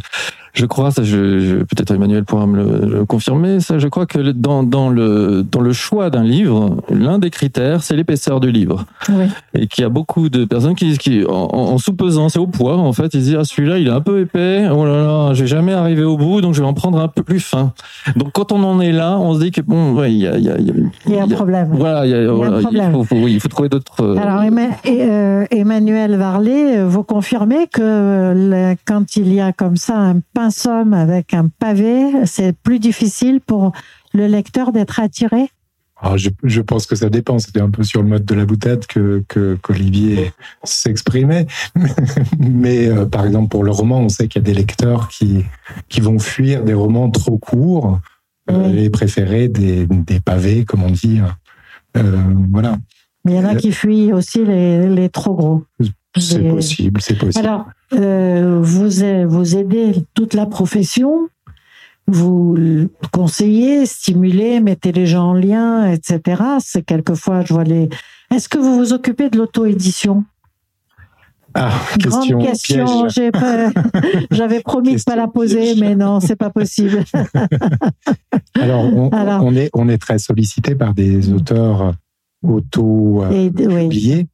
[0.54, 4.06] je crois ça je, je- peut-être Emmanuel pourra me le, le confirmer ça je crois
[4.06, 8.50] que dans dans le dans le choix d'un livre l'un des critères c'est l'épaisseur du
[8.52, 9.26] livre Oui.
[9.54, 12.76] et qu'il y a beaucoup de personnes qui, qui en, en sous-pesant, c'est au poids
[12.76, 15.34] en fait, ils se disent ah, celui-là il est un peu épais, oh là là,
[15.34, 17.72] je vais jamais arriver au bout, donc je vais en prendre un peu plus fin.
[18.16, 20.38] Donc quand on en est là, on se dit que bon, ouais, il y a,
[20.38, 20.74] y a, il y a-
[21.06, 21.68] Il y a un problème.
[21.72, 22.90] voilà, il y a, voilà, problème.
[22.90, 24.02] il faut, faut- oui, il faut trouver d'autres.
[24.02, 24.42] euh, Alors,
[24.86, 30.70] euh, Emmanuel Varlet, euh, vous confirmez que quand il y a comme ça un pinceau
[30.92, 33.72] avec un pavé, c'est plus difficile pour
[34.12, 35.48] le lecteur d'être attiré?
[36.00, 37.38] Alors, je, je pense que ça dépend.
[37.38, 39.24] C'était un peu sur le mode de la boutade que
[39.62, 41.46] qu'Olivier s'exprimait.
[42.38, 45.44] Mais euh, par exemple, pour le roman, on sait qu'il y a des lecteurs qui
[45.88, 48.00] qui vont fuir des romans trop courts
[48.50, 48.84] euh, Oui.
[48.84, 51.20] et préférer des, des pavés, comme on dit.
[51.96, 52.76] Euh, voilà,
[53.24, 55.62] Mais il y en a Euh, qui fuient aussi les, les trop gros.
[56.18, 57.46] c'est possible, c'est possible.
[57.46, 58.88] Alors, euh, vous,
[59.28, 61.28] vous aidez toute la profession,
[62.06, 62.56] vous
[63.12, 66.42] conseillez, stimulez, mettez les gens en lien, etc.
[66.60, 67.88] C'est quelquefois, je vois les...
[68.30, 70.24] Est-ce que vous vous occupez de l'auto-édition?
[71.56, 71.70] Ah,
[72.02, 73.08] question, Grande question.
[74.32, 75.80] J'avais promis de pas la Question poser, piège.
[75.80, 77.04] mais non, c'est pas possible.
[78.60, 79.44] Alors, on, Alors.
[79.44, 81.94] on est on est très sollicité par des auteurs
[82.42, 84.26] auto euh, Et, oui.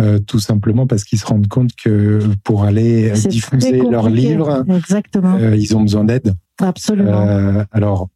[0.00, 4.64] Euh, tout simplement parce qu'ils se rendent compte que pour aller C'est diffuser leurs livres,
[4.68, 6.34] euh, ils ont besoin d'aide.
[6.60, 7.26] Absolument.
[7.26, 8.08] Euh, alors,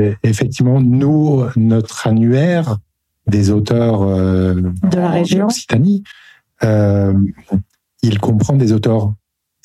[0.00, 2.78] euh, effectivement, nous, notre annuaire
[3.26, 4.54] des auteurs euh,
[4.90, 5.46] De la région.
[5.46, 6.02] Occitanie,
[6.64, 7.12] euh,
[8.02, 9.12] il comprend des auteurs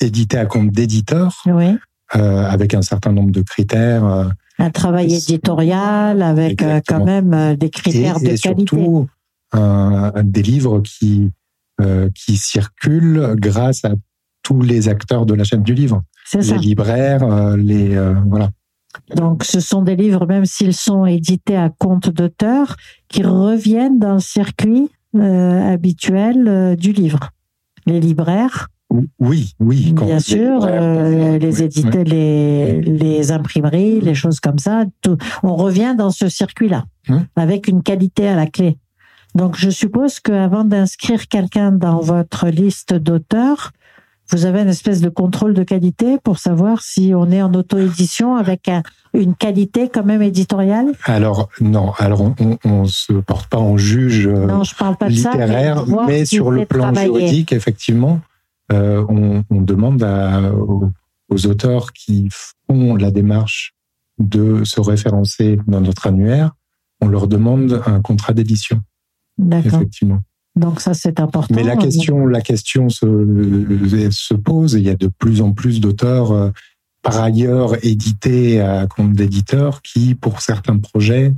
[0.00, 1.76] édités à compte d'éditeurs oui.
[2.16, 4.24] euh, avec un certain nombre de critères euh,
[4.58, 6.98] Un travail éditorial avec euh, Exactement.
[7.00, 8.40] quand même euh, des et, critères de et qualité.
[8.76, 9.08] surtout
[9.52, 11.28] un- des livres qui euh,
[12.14, 13.92] qui circulent grâce à
[14.42, 16.02] tous les acteurs de la chaîne du livre.
[16.26, 16.54] C'est ça.
[16.56, 18.50] Les libraires, euh, les euh, voilà.
[19.16, 22.76] Donc, ce sont des livres, même s'ils sont édités à compte d'auteur,
[23.08, 27.30] qui reviennent dans le circuit euh, habituel euh, du livre.
[27.86, 28.68] Les libraires,
[29.18, 29.94] Oui, oui.
[29.96, 32.10] quand- bien sûr, euh, les oui, éditeurs, oui.
[32.10, 34.84] les, les imprimeries, les choses comme ça.
[35.02, 37.26] tout- on revient dans ce circuit-là, Hum.
[37.36, 38.78] avec une qualité à la clé.
[39.34, 43.72] Donc, je suppose qu'avant d'inscrire quelqu'un dans votre liste d'auteurs,
[44.30, 48.36] vous avez une espèce de contrôle de qualité pour savoir si on est en auto-édition
[48.36, 50.92] avec un- une qualité quand même éditoriale?
[51.04, 55.08] Alors non, alors on, on se porte pas en juge euh, Non, je parle pas
[55.10, 55.32] de ça.
[55.32, 58.20] littéraire, mais sur le plan juridique, effectivement,
[58.72, 60.90] euh, on, on demande à- aux,
[61.28, 63.74] aux auteurs qui font la démarche
[64.18, 66.52] de se référencer dans notre annuaire,
[67.02, 68.80] on leur demande un contrat d'édition.
[69.52, 70.20] Effectivement.
[70.56, 71.54] Donc ça, c'est important.
[71.54, 73.06] Mais la question, la question se,
[74.10, 74.74] se pose.
[74.74, 76.50] Il y a de plus en plus d'auteurs, euh,
[77.02, 81.34] par ailleurs édités à compte d'éditeurs, qui, pour certains projets,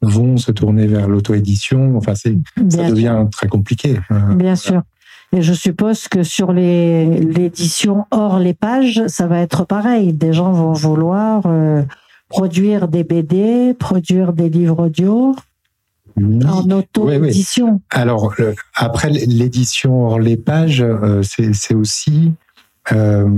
[0.00, 1.96] vont se tourner vers l'auto-édition.
[1.96, 2.36] Enfin, c'est,
[2.68, 2.90] ça sûr.
[2.90, 3.98] devient très compliqué.
[4.10, 4.82] Euh, Bien sûr.
[5.34, 10.12] Et je suppose que sur les l'édition hors les pages, ça va être pareil.
[10.12, 11.82] Des gens vont vouloir euh,
[12.28, 15.34] produire des BD, produire des livres audio.
[16.16, 17.80] En auto-édition.
[17.90, 22.32] Alors, le- après l'édition hors les pages, euh, c'est aussi
[22.92, 23.28] euh,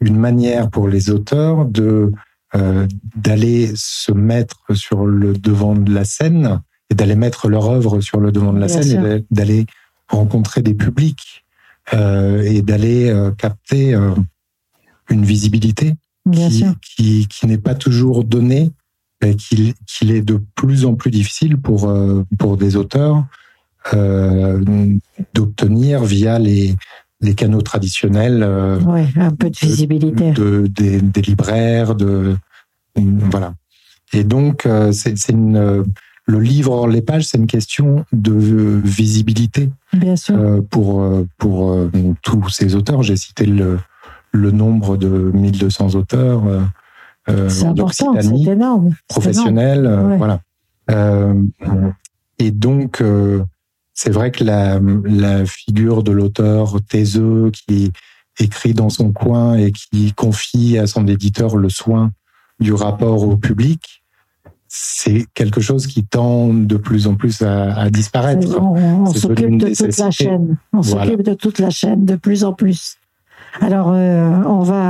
[0.00, 2.12] une manière pour les auteurs de
[2.54, 8.00] euh, d'aller se mettre sur le devant de la scène et d'aller mettre leur œuvre
[8.00, 9.06] sur le devant de la Bien scène sûr.
[9.06, 9.66] et d'aller
[10.08, 11.44] rencontrer des publics
[11.92, 13.94] et d'aller capter
[15.08, 16.74] une visibilité Bien qui, sûr.
[16.80, 18.70] qui, qui n'est pas toujours donnée
[19.34, 23.24] qu'il est de plus en plus difficile pour, euh, pour des auteurs
[23.94, 24.62] euh,
[25.34, 26.74] d'obtenir via les,
[27.20, 28.80] les canaux traditionnels euh,
[29.16, 30.32] un peu de visibilité.
[30.32, 32.36] de, des, des libraires, de
[32.96, 33.54] voilà.
[34.12, 35.84] Et donc euh, c'est une
[36.28, 40.64] le livre hors les pages, c'est une question de visibilité Bien sûr.
[40.68, 41.08] pour
[41.38, 41.88] pour
[42.22, 43.04] tous ces auteurs.
[43.04, 43.78] J'ai cité le
[44.32, 46.42] le nombre de 1200 auteurs
[47.28, 48.94] euh, c'est important, d'Occitanie c'est énorme.
[49.10, 49.58] C'est énorme.
[49.58, 50.16] euh, Ouais.
[50.16, 50.40] voilà.
[50.90, 51.42] Euh,
[52.38, 53.42] et donc, euh,
[53.94, 57.92] c'est vrai que la, la figure de l'auteur taiseux qui
[58.38, 62.12] écrit dans son coin et qui confie à son éditeur le soin
[62.60, 64.02] du rapport au public,
[64.68, 68.46] c'est quelque chose qui tend de plus en plus à, à disparaître.
[68.60, 70.56] On, s'occupe de toute la chaîne.
[70.72, 71.04] On Voilà.
[71.06, 72.96] s'occupe de toute la chaîne de plus en plus.
[73.60, 74.85] Alors, euh, on va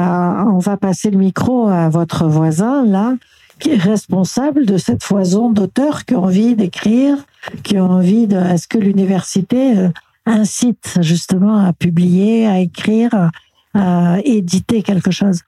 [0.57, 3.15] on va passer le micro à votre voisin là,
[3.59, 7.19] qui est responsable de cette foison d'auteurs qui ont envie d'écrire,
[7.63, 8.37] qui ont envie de.
[8.37, 9.89] Est-ce que l'université euh,
[10.25, 13.31] incite justement à publier, à écrire,
[13.75, 15.41] à, éditer quelque chose?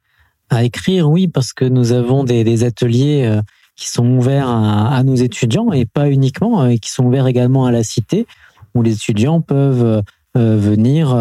[0.50, 3.40] À écrire, oui, parce que nous avons des, ateliers euh,
[3.76, 7.26] qui sont ouverts à, à nos étudiants et pas uniquement, euh, et qui sont ouverts
[7.26, 8.26] également à la cité,
[8.74, 10.02] où les étudiants peuvent
[10.34, 11.16] venir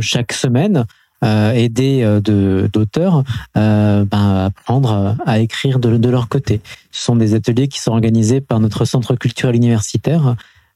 [0.00, 0.84] chaque semaine
[1.22, 3.22] aider euh, de- d'auteurs
[3.56, 6.60] euh, ben, à apprendre à écrire de, de leur côté.
[6.90, 10.34] Ce sont des ateliers qui sont organisés par notre centre culturel universitaire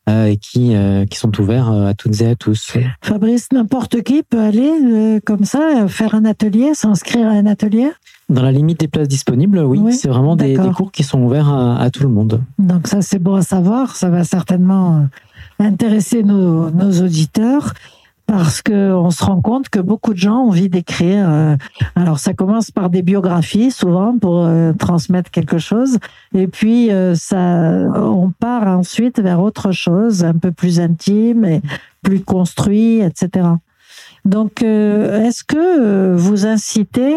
[0.08, 2.76] euh, et qui, euh, qui sont ouverts euh, à toutes et à tous.
[3.02, 7.46] Fabrice, n'importe qui peut aller euh, comme ça euh, faire un atelier, s'inscrire à un
[7.46, 7.90] atelier?
[8.28, 11.48] Dans la limite des places disponibles, oui, Oui, c'est vraiment des, cours qui sont ouverts
[11.48, 12.40] à, à tout le monde.
[12.58, 13.96] Donc ça, c'est bon à savoir.
[13.96, 14.96] Ça va certainement
[15.60, 17.72] euh, intéresser nos, nos auditeurs
[18.26, 21.28] parce que on se rend compte que beaucoup de gens ont envie d'écrire.
[21.28, 21.56] euh,
[21.94, 25.98] Alors ça commence par des biographies souvent pour euh, transmettre quelque chose,
[26.34, 31.62] et puis euh, ça, on part ensuite vers autre chose, un peu plus intime et
[32.02, 33.48] plus construit, etc.
[34.24, 37.16] Donc, est-ce que vous incitez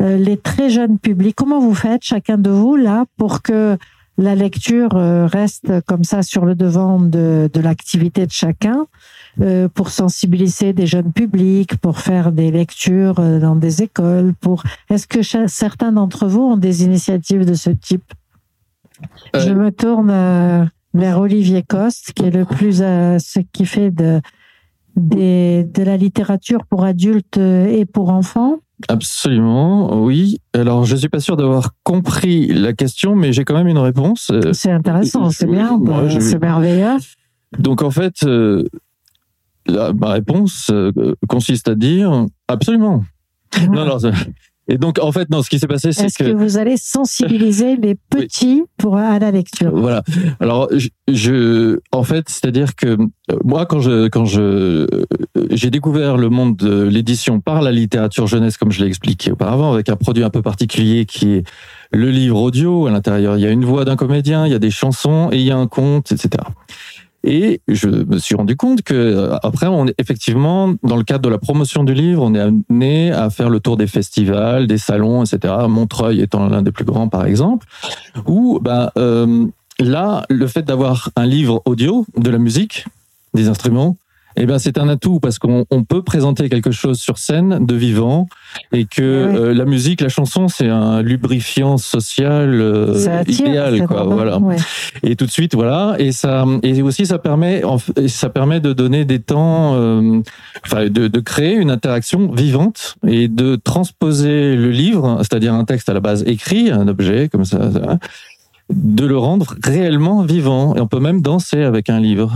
[0.00, 3.78] les très jeunes publics Comment vous faites chacun de vous là pour que
[4.16, 8.86] la lecture reste comme ça sur le devant de, de l'activité de chacun
[9.40, 14.34] euh, pour sensibiliser des jeunes publics, pour faire des lectures euh, dans des écoles.
[14.40, 18.12] Pour est-ce que certains d'entre vous ont des initiatives de ce type?
[19.36, 23.90] Euh, Je me tourne vers Olivier Coste, qui est le plus euh, ce qui fait
[23.90, 24.20] de
[24.96, 28.56] des, de la littérature pour adultes et pour enfants.
[28.88, 30.38] Absolument, oui.
[30.54, 34.30] Alors, je suis pas sûr d'avoir compris la question, mais j'ai quand même une réponse.
[34.52, 35.80] C'est intéressant, c'est bien,
[36.20, 36.96] c'est merveilleux.
[37.58, 38.64] Donc, en fait, euh,
[39.68, 40.92] la, ma réponse euh,
[41.28, 43.04] consiste à dire absolument.
[43.70, 44.10] Non, non, ça-
[44.70, 46.30] Et donc, en fait, non, ce qui s'est passé, c'est Est-ce que...
[46.30, 49.70] vous allez sensibiliser les petits pour à la lecture?
[49.74, 50.02] Voilà.
[50.40, 53.06] Alors, je, je en fait, c'est-à-dire que euh,
[53.44, 54.86] moi, quand je quand je
[55.50, 59.72] j'ai découvert le monde de l'édition par la littérature jeunesse, comme je l'ai expliqué auparavant,
[59.72, 61.44] avec un produit un peu particulier qui est
[61.90, 62.86] le livre audio.
[62.86, 65.36] À l'intérieur, il y a une voix d'un comédien, il y a des chansons et
[65.36, 66.44] il y a un conte, etc.
[67.24, 71.22] Et je me suis rendu compte que euh, après, on est effectivement dans le cadre
[71.22, 74.78] de la promotion du livre, on est amené à faire le tour des festivals, des
[74.78, 75.54] salons, etc.
[75.68, 77.66] Montreuil étant l'un des plus grands, par exemple,
[78.26, 79.46] où ben euh,
[79.80, 82.86] là, le fait d'avoir un livre audio, de la musique,
[83.34, 83.96] des instruments,
[84.38, 88.28] eh ben c'est un atout parce qu'on peut présenter quelque chose sur scène de vivant
[88.72, 94.04] et que euh, la musique, la chanson, c'est un lubrifiant social euh, idéal, quoi.
[94.04, 94.40] Voilà.
[95.02, 95.96] Et tout de suite, voilà.
[95.98, 97.62] Et ça, et aussi ça permet,
[98.06, 100.20] ça permet de donner des temps, euh,
[100.64, 105.88] enfin, de, de créer une interaction vivante et de transposer le livre, c'est-à-dire un texte
[105.88, 107.58] à la base écrit, un objet comme ça,
[108.70, 110.76] de le rendre réellement vivant.
[110.76, 112.32] Et on peut même danser avec un livre.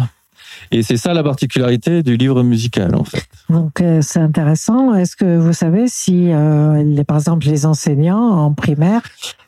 [0.72, 3.26] Et c'est ça la particularité du livre musical, en fait.
[3.50, 4.94] Donc, euh, c'est intéressant.
[4.94, 9.02] Est-ce que vous savez si, euh, les, par exemple, les enseignants en primaire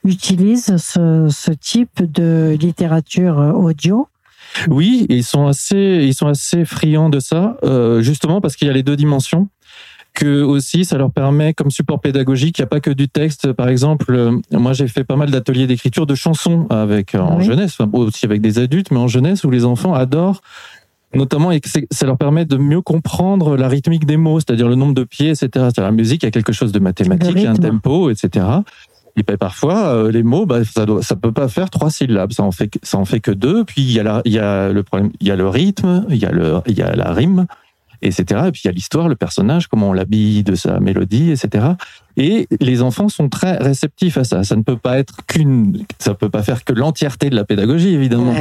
[0.04, 4.08] utilisent ce, ce type de littérature audio?
[4.68, 8.70] Oui, ils sont assez, ils sont assez friands de ça, euh, justement parce qu'il y
[8.70, 9.48] a les deux dimensions
[10.14, 13.52] que aussi ça leur permet comme support pédagogique, il n'y a pas que du texte.
[13.52, 17.78] Par exemple, euh, moi j'ai fait pas mal d'ateliers d'écriture de chansons avec en jeunesse,
[17.92, 20.40] aussi avec des adultes, mais en jeunesse où les enfants adorent
[21.14, 24.74] notamment et que ça leur permet de mieux comprendre la rythmique des mots, c'est-à-dire le
[24.74, 25.68] nombre de pieds, etc.
[25.76, 28.46] La musique, il y a quelque chose de mathématique, il y a un tempo, etc.
[29.16, 32.32] Et ben parfois, euh, les mots, bah, ça, doit, ça peut pas faire trois syllabes,
[32.32, 33.64] ça en fait, ça en fait que deux.
[33.64, 36.04] Puis il y a, la, il y a le problème, il y a le rythme,
[36.08, 37.46] il y a le, il y a la rime
[38.06, 38.42] etc.
[38.46, 41.74] Et puis il y a l'histoire, le personnage, comment on l'habille de sa mélodie, etc.
[42.16, 44.44] Et les enfants sont très réceptifs à ça.
[44.44, 47.92] Ça ne peut pas être qu'une, ça peut pas faire que l'entièreté de la pédagogie,
[47.92, 48.32] évidemment.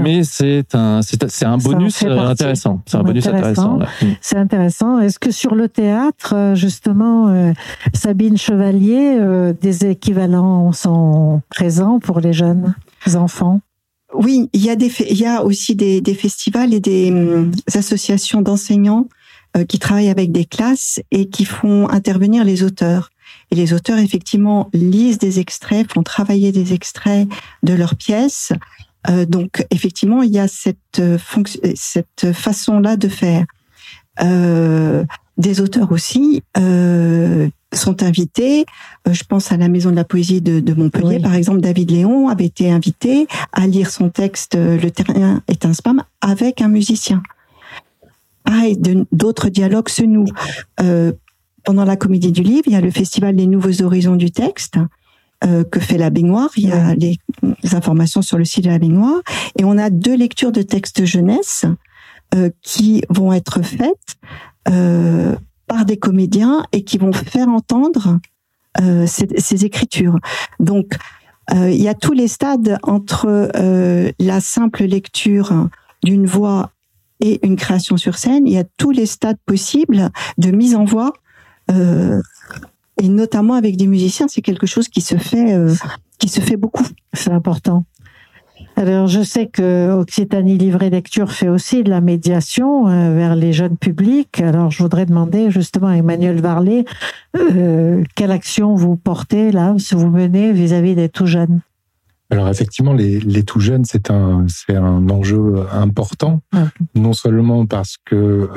[0.00, 2.82] mais c'est un, c'est un bonus intéressant.
[2.84, 3.78] C'est un bonus intéressant.
[3.78, 4.06] Mm.
[4.20, 5.00] C'est intéressant.
[5.00, 7.52] Est-ce que sur le théâtre, euh, justement, euh,
[7.94, 12.74] Sabine Chevalier, euh, des équivalents sont présents pour les jeunes
[13.14, 13.60] enfants?
[14.14, 17.52] Oui, il y a des, il y a aussi des, des festivals et des, hum,
[17.74, 19.08] associations d'enseignants
[19.56, 23.10] euh, qui travaillent avec des classes et qui font intervenir les auteurs.
[23.50, 27.28] Et les auteurs, effectivement, lisent des extraits, font travailler des extraits
[27.62, 28.52] de leurs pièces.
[29.08, 31.18] Euh, donc, effectivement, il y a cette, euh,
[31.74, 33.44] cette façon-là de faire.
[34.20, 35.04] Euh,
[35.38, 38.66] des auteurs aussi euh, sont invités.
[39.08, 41.60] Euh, je pense à la Maison de la Poésie de, de Montpellier, par exemple.
[41.60, 46.02] David Léon avait été invité à lire son texte euh, Le terrain est un spam
[46.20, 47.22] avec un musicien.
[48.44, 48.76] Pareil,
[49.12, 50.32] d'autres dialogues se nouent.
[50.80, 51.12] Euh,
[51.64, 54.78] pendant la Comédie du Livre, il y a le Festival des Nouveaux Horizons du texte
[55.44, 56.50] euh, que fait la baignoire.
[56.56, 57.18] Il y a les,
[57.62, 59.20] les, informations sur le site de la baignoire.
[59.58, 61.66] Et on a deux lectures de textes jeunesse
[62.34, 64.16] euh, qui vont être faites
[65.72, 68.18] par des comédiens et qui vont faire entendre
[68.82, 70.18] euh, ces, écritures.
[70.60, 70.98] Donc,
[71.50, 75.68] euh, il y a tous les stades entre euh, la simple lecture
[76.04, 76.72] d'une voix
[77.20, 78.46] et une création sur scène.
[78.46, 81.14] Il y a tous les stades possibles de mise en voix,
[81.70, 84.26] et notamment avec des musiciens.
[84.28, 85.56] C'est quelque chose qui se fait,
[86.18, 86.86] qui se fait beaucoup.
[87.14, 87.86] C'est important.
[88.76, 93.36] Alors, je sais que Occitanie Livre et Lecture fait aussi de la médiation euh, vers
[93.36, 94.40] les jeunes publics.
[94.40, 96.84] Alors, je voudrais demander justement à Emmanuel Varlet,
[97.36, 101.60] euh, quelle action vous portez là, si vous menez vis-à-vis des tout jeunes?
[102.30, 106.40] Alors effectivement, les, les tout jeunes, c'est un, c'est un enjeu important,
[106.94, 108.48] non seulement parce que euh,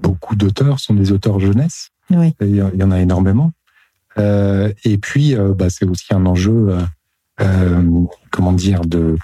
[0.00, 2.34] beaucoup d'auteurs sont des auteurs jeunesse, oui.
[2.40, 3.50] il y en a énormément,
[4.16, 6.76] et puis bah, c'est aussi un enjeu,
[8.30, 9.16] comment dire, de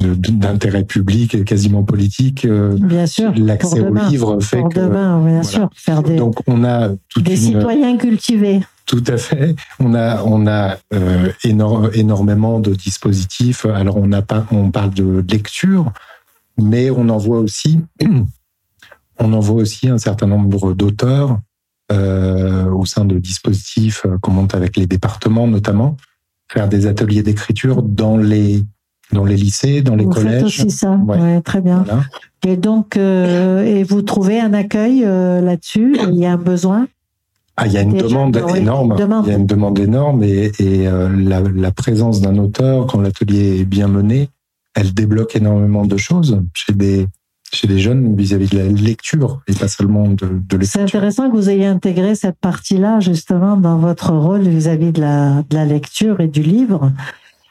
[0.00, 2.44] d'intérêt public et quasiment politique.
[2.44, 3.32] Euh, bien sûr.
[3.36, 4.80] L'accès au livre fait que.
[4.80, 5.68] Demain, bien sûr.
[5.74, 8.60] Faire des, Donc on a des citoyens cultivés.
[8.86, 9.54] Tout à fait.
[9.78, 13.66] On a on a euh, énormément de dispositifs.
[13.66, 15.92] Alors on a pas on parle de lecture,
[16.58, 17.80] mais on en voit aussi
[19.18, 21.38] on en voit aussi un certain nombre d'auteurs
[21.92, 25.96] euh, au sein de dispositifs qu'on monte avec les départements notamment
[26.50, 28.64] faire des ateliers d'écriture dans les
[29.12, 30.56] dans les lycées, dans les vous collèges.
[30.56, 31.40] Faites aussi ça, ouais.
[31.42, 31.84] très bien.
[31.86, 32.04] Voilà.
[32.46, 35.96] Et donc, euh, et vous trouvez un accueil euh, là-dessus?
[36.08, 36.86] Il y a un besoin?
[37.56, 38.96] Ah, il y a une demande énorme.
[39.26, 43.00] Il y a une demande énorme et, et euh, la, la, présence d'un auteur, quand
[43.00, 44.30] l'atelier est bien mené,
[44.74, 47.06] elle débloque énormément de choses chez des
[47.52, 50.68] chez les jeunes vis-à-vis de la lecture et pas seulement de, de l'écriture.
[50.72, 55.42] C'est intéressant que vous ayez intégré cette partie-là justement dans votre rôle vis-à-vis de la,
[55.50, 56.92] de la lecture et du livre.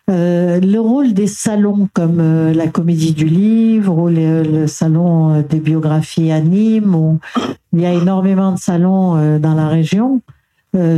[0.10, 5.41] Euh, le rôle des salons comme euh, la comédie du livre ou le, salon euh,
[5.43, 7.20] des biographies à Nîmes,
[7.74, 10.22] il y a énormément de salons dans la région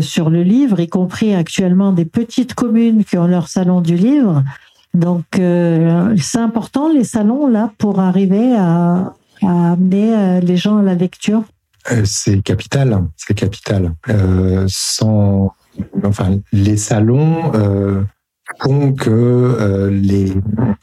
[0.01, 4.43] sur le livre, y compris actuellement des petites communes qui ont leur salon du livre.
[4.93, 10.95] Donc c'est important les salons là pour arriver à, à amener les gens à la
[10.95, 11.43] lecture.
[12.03, 13.93] C'est capital, c'est capital.
[14.67, 15.53] Sans,
[16.03, 17.51] enfin, les salons
[18.61, 20.33] font que euh, les,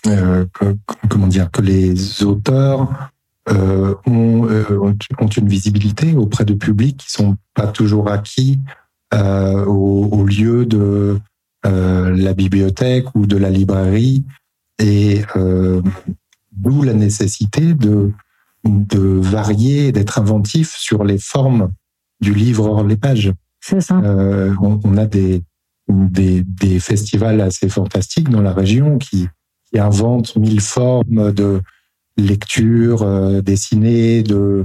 [0.07, 0.77] euh, que-
[1.09, 2.89] comment dire, que les auteurs
[3.51, 8.61] euh, ont, euh, ont une visibilité auprès de publics qui sont pas toujours acquis
[9.15, 11.19] euh, au, au lieu de
[11.67, 14.25] euh, la bibliothèque ou de la librairie,
[14.79, 15.81] et euh,
[16.53, 18.13] d'où la nécessité de
[18.65, 21.71] de varier, d'être inventif sur les formes
[22.21, 23.33] du livre hors les pages.
[23.61, 23.99] C'est ça.
[23.99, 25.43] Euh, on, on a des,
[25.89, 29.29] des, des festivals assez fantastiques dans la région qui,
[29.71, 31.61] qui inventent mille formes de
[32.17, 34.65] lecture euh, dessinée, de,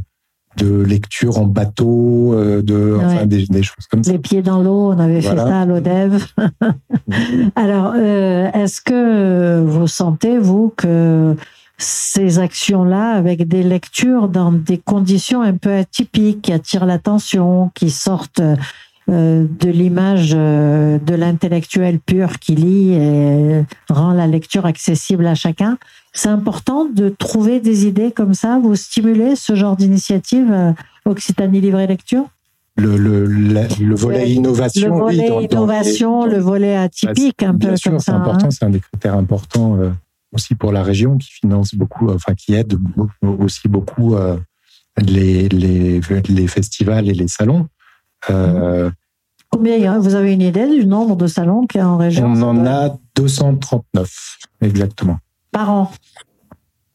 [0.58, 3.04] de lecture en bateau, euh, de, Ouais.
[3.06, 4.12] enfin, des, des choses comme ça.
[4.12, 5.44] Les pieds dans l'eau, on avait Voilà.
[5.44, 6.26] fait ça à l'ODEV.
[7.56, 11.36] Alors, euh, est-ce que vous sentez, vous, que
[11.78, 17.90] ces actions-là, avec des lectures dans des conditions un peu atypiques, qui attirent l'attention, qui
[17.90, 18.42] sortent
[19.08, 25.78] de l'image euh, de l'intellectuel pur qui lit et rend la lecture accessible à chacun,
[26.14, 30.72] c'est important de trouver des idées comme ça, vous stimuler ce genre d'initiative euh,
[31.06, 32.26] Occitanie Livre et Lecture?
[32.76, 36.38] Le, le, la- le volet Le- innovation, le oui, volet dans- dans les- innovation, le
[36.39, 38.18] volet atypique, un peu sûr, comme c'est ça.
[38.18, 38.51] important, hein.
[38.51, 39.91] c'est un des critères importants euh,
[40.32, 42.74] aussi pour la région qui finance beaucoup, enfin qui aide
[43.22, 44.38] aussi beaucoup euh,
[44.97, 45.99] les, les,
[46.30, 47.68] les festivals et les salons.
[48.30, 48.90] Euh,
[49.52, 50.00] Combien il y a?
[50.00, 52.26] Vous avez une idée du nombre de salons qu'il y a en région?
[52.26, 54.10] on en a 239
[54.62, 55.20] exactement.
[55.52, 55.92] Par an?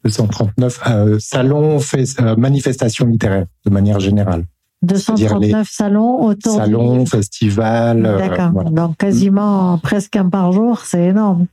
[0.05, 1.79] 239 euh, salons,
[2.21, 4.45] euh, manifestations littéraires de manière générale.
[4.81, 8.51] C'est-à-dire 239 salons autour Salons, festivals, euh, D'accord.
[8.53, 11.47] voilà, Donc quasiment presque un par jour, c'est énorme.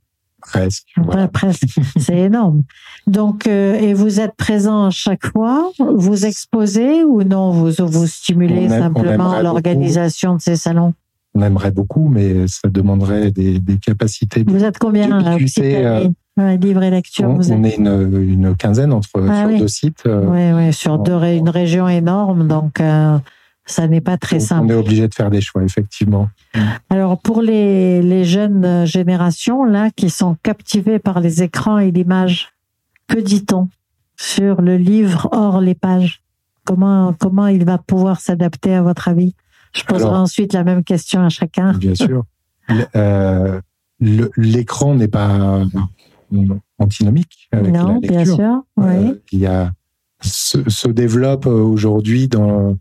[0.45, 0.87] Presque.
[0.97, 1.27] Ouais, voilà.
[1.27, 1.63] presque,
[1.97, 2.63] c'est énorme.
[3.07, 8.07] Donc, euh, et vous êtes présent à chaque fois, vous exposez ou non Vous vous
[8.07, 10.93] stimulez aime- simplement l'organisation de ces salons?
[11.37, 14.45] On aimerait beaucoup, mais ça demanderait des, des capacités.
[14.47, 17.57] Vous êtes combien à D'ubiquité, Occitanie Ouais, Livre et lecture, On, vous êtes?
[17.57, 19.59] on est une, une quinzaine entre Ah sur oui.
[19.59, 20.03] deux sites.
[20.05, 23.17] euh, Oui, oui, sur deux, une région énorme, donc euh,
[23.65, 24.65] ça n'est pas très donc simple.
[24.67, 26.29] On est obligé de faire des choix, effectivement.
[26.89, 32.49] Alors pour les, les jeunes générations là qui sont captivées par les écrans et l'image,
[33.07, 33.69] que dit-on
[34.17, 36.21] sur le livre hors les pages?
[36.63, 39.35] Comment comment il va pouvoir s'adapter à votre avis?
[39.73, 41.73] Je poserai Alors- ensuite la même question à chacun.
[41.73, 42.23] Bien sûr.
[42.95, 43.59] Euh,
[43.99, 45.61] L'écran n'est pas
[46.33, 46.45] euh,
[46.79, 48.11] antinomique avec la non, lecture.
[48.11, 48.63] bien sûr.
[48.77, 48.85] Oui.
[48.87, 49.71] Euh, il y a
[50.21, 52.77] se, se développe aujourd'hui dans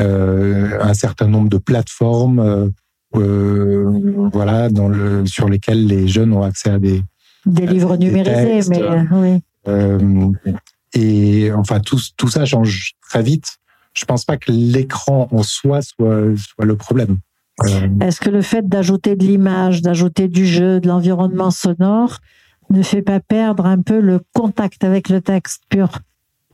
[0.00, 2.68] un certain nombre de plateformes, euh,
[3.16, 7.02] euh, voilà, dans le sur lesquelles les jeunes ont accès à des
[7.46, 9.40] Des livres des numérisés, textes, mais euh, oui.
[9.68, 10.32] euh,
[10.94, 13.56] et enfin tout tout ça change très vite.
[13.94, 17.16] Je pense pas que l'écran en soi soit soit le problème.
[17.66, 22.18] Euh, Est-ce que le fait d'ajouter de l'image, d'ajouter du jeu, de l'environnement sonore
[22.70, 25.90] ne fait pas perdre un peu le contact avec le texte pur?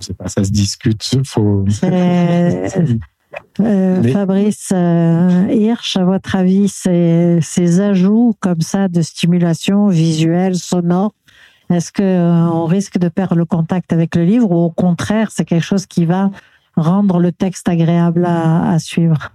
[0.01, 1.03] Je sais pas, ça se discute.
[1.27, 1.65] Faut.
[3.61, 9.89] Euh, Mais- Fabrice euh, Hirsch, à votre avis, ces, ces ajouts comme ça de stimulation
[9.89, 11.13] visuelle, sonore,
[11.71, 15.31] est-ce que euh, on risque de perdre le contact avec le livre ou au contraire,
[15.33, 16.31] c'est quelque chose qui va
[16.77, 19.33] rendre le texte agréable à, à suivre?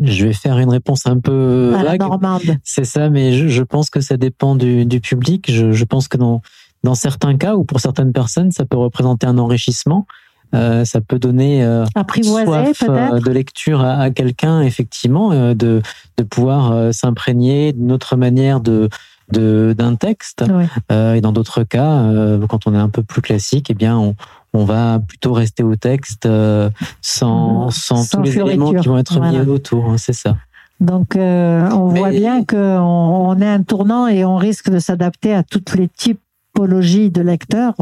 [0.00, 2.58] Je vais faire une réponse un peu à vague.
[2.64, 5.50] C'est ça, mais je, je pense que ça dépend du, du public.
[5.50, 6.42] Je, je pense que dans,
[6.82, 10.06] dans certains cas ou pour certaines personnes, ça peut représenter un enrichissement.
[10.54, 11.84] Euh, ça peut donner euh,
[12.22, 15.82] soif euh, de lecture à, à quelqu'un, effectivement, euh, de,
[16.16, 18.88] de pouvoir euh, s'imprégner d'une autre manière de
[19.32, 20.44] de- d'un texte.
[20.48, 20.64] Oui.
[20.92, 23.96] Euh, et dans d'autres cas, euh, quand on est un peu plus classique, eh bien,
[23.96, 24.14] on,
[24.52, 26.68] on va plutôt rester au texte euh,
[27.00, 29.42] sans, sans, Sans tous les éléments qui vont être voilà.
[29.44, 29.86] mis autour.
[29.88, 30.36] hein, c'est ça.
[30.80, 34.78] Donc, euh, on Mais- voit bien qu'on on est un tournant et on risque de
[34.78, 35.88] s'adapter à toutes les
[36.54, 37.74] typologies de lecteurs,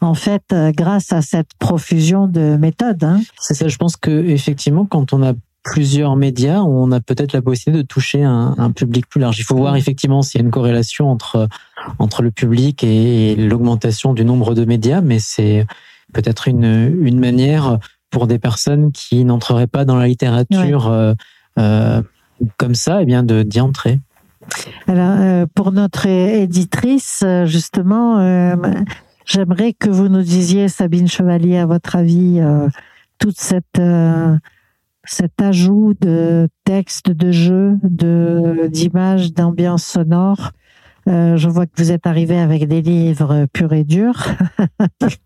[0.00, 3.04] en fait, euh, grâce à cette profusion de méthodes.
[3.04, 3.20] Hein.
[3.38, 3.68] C'est ça.
[3.68, 5.32] Je pense que effectivement, quand on a
[5.64, 9.38] plusieurs médias, on a peut-être la possibilité de toucher un, un public plus large.
[9.38, 11.48] Il faut voir effectivement s'il y a une corrélation entre
[11.98, 15.66] entre le public et, l'augmentation du nombre de médias, mais c'est
[16.12, 17.78] peut-être une, une manière
[18.10, 21.14] pour des personnes qui n'entreraient pas dans la littérature euh,
[21.58, 22.02] euh,
[22.56, 24.00] comme ça, et eh bien de d'y entrer.
[24.86, 28.18] Alors, euh, pour notre éditrice, justement,
[29.24, 32.40] j'aimerais que vous nous disiez, Sabine Chevalier, à votre avis,
[33.18, 33.80] toute cette
[35.04, 40.52] cet ajout de textes, de jeux, de d'images, d'ambiance sonore
[41.08, 44.28] euh, je vois que vous êtes arrivé avec des livres purs et durs.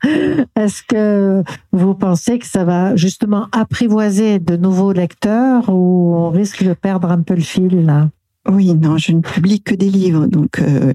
[0.57, 1.43] Est-ce que
[1.73, 7.11] vous pensez que ça va justement apprivoiser de nouveaux lecteurs ou on risque de perdre
[7.11, 8.09] un peu le fil là?
[8.49, 10.93] Oui, non, je ne publie que des livres, donc euh,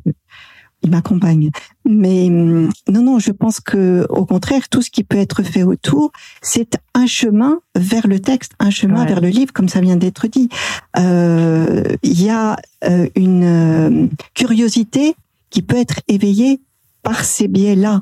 [0.83, 1.51] il m'accompagne.
[1.85, 5.63] Mais hum, non, non, je pense que au contraire, tout ce qui peut être fait
[5.63, 9.97] autour, c'est un chemin vers le texte, un chemin vers le livre, comme ça vient
[9.97, 10.49] d'être dit.
[10.97, 15.15] Euh, il y a euh, une euh, curiosité
[15.49, 16.61] qui peut être éveillée
[17.03, 18.01] par ces biais-là.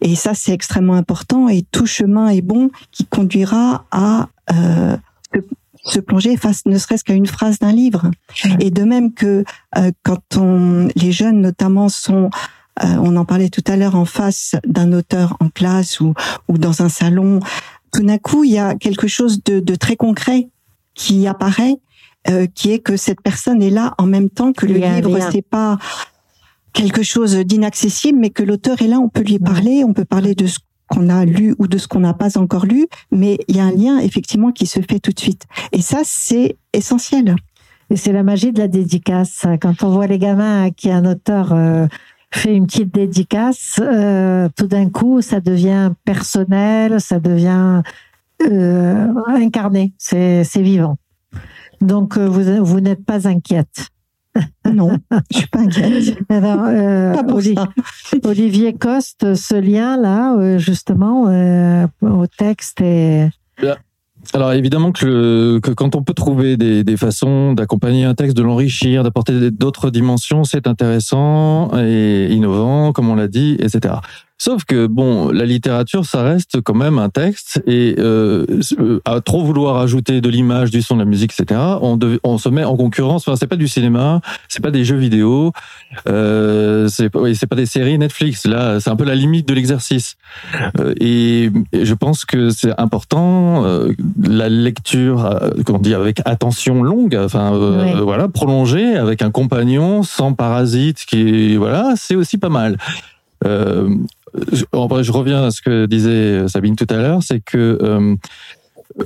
[0.00, 1.48] et ça, c'est extrêmement important.
[1.48, 4.28] Et tout chemin est bon qui conduira à
[5.84, 8.10] se plonger face ne serait-ce qu'à une phrase d'un livre.
[8.58, 9.44] Et de même que
[9.76, 12.30] euh, quand on, les jeunes notamment sont
[12.84, 16.14] euh, on en parlait tout à l'heure en face d'un auteur en classe ou,
[16.48, 17.40] ou dans un salon,
[17.92, 20.48] tout d'un coup, il y a quelque chose de, de très concret
[20.94, 21.76] qui apparaît,
[22.28, 25.18] euh, qui est que cette personne est là en même temps que le livre.
[25.32, 25.78] C'est pas
[26.72, 28.98] quelque chose d'inaccessible, mais que l'auteur est là.
[28.98, 30.58] On peut lui parler, on peut parler de ce
[30.90, 33.64] qu'on a lu ou de ce qu'on n'a pas encore lu, mais il y a
[33.64, 35.44] un lien effectivement qui se fait tout de suite.
[35.72, 37.36] Et ça, c'est essentiel.
[37.90, 39.46] Et c'est la magie de la dédicace.
[39.60, 41.86] Quand on voit les gamins à qui un auteur euh,
[42.32, 47.82] fait une petite dédicace, euh, tout d'un coup, ça devient personnel, ça devient
[48.42, 50.98] euh, incarné, c'est vivant.
[51.80, 53.90] Donc, vous, vous n'êtes pas inquiète.
[54.72, 54.96] Non,
[55.30, 56.18] je suis pas inquiète.
[56.28, 57.14] Alors, euh,
[58.24, 63.30] Olivier Coste, ce lien-là, euh, justement, euh, au texte est...
[64.34, 68.42] Alors évidemment que, que, quand on peut trouver des, des façons d'accompagner un texte, de
[68.42, 73.94] l'enrichir, d'apporter d'autres dimensions, c'est intéressant et innovant, comme on l'a dit, etc.
[74.42, 78.46] Sauf que bon, la littérature, ça reste quand même un texte et euh,
[79.04, 81.60] à trop vouloir ajouter de l'image, du son, de la musique, etc.
[81.82, 83.28] On, on se met en concurrence.
[83.28, 85.52] Enfin, c'est pas du cinéma, c'est pas des jeux vidéo,
[86.08, 88.46] euh, c'est oui, pas des séries Netflix.
[88.46, 90.16] Là, c'est un peu la limite de l'exercice.
[90.78, 96.82] Euh, et, je pense que c'est important euh, la lecture, euh, on dit avec attention
[96.82, 102.48] longue, enfin euh, voilà, prolongée avec un compagnon sans parasite, qui voilà, c'est aussi pas
[102.48, 102.78] mal.
[103.46, 103.88] Euh,
[104.34, 108.16] je reviens à ce que disait Sabine tout à l'heure, c'est que euh,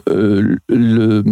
[0.08, 1.22] euh, le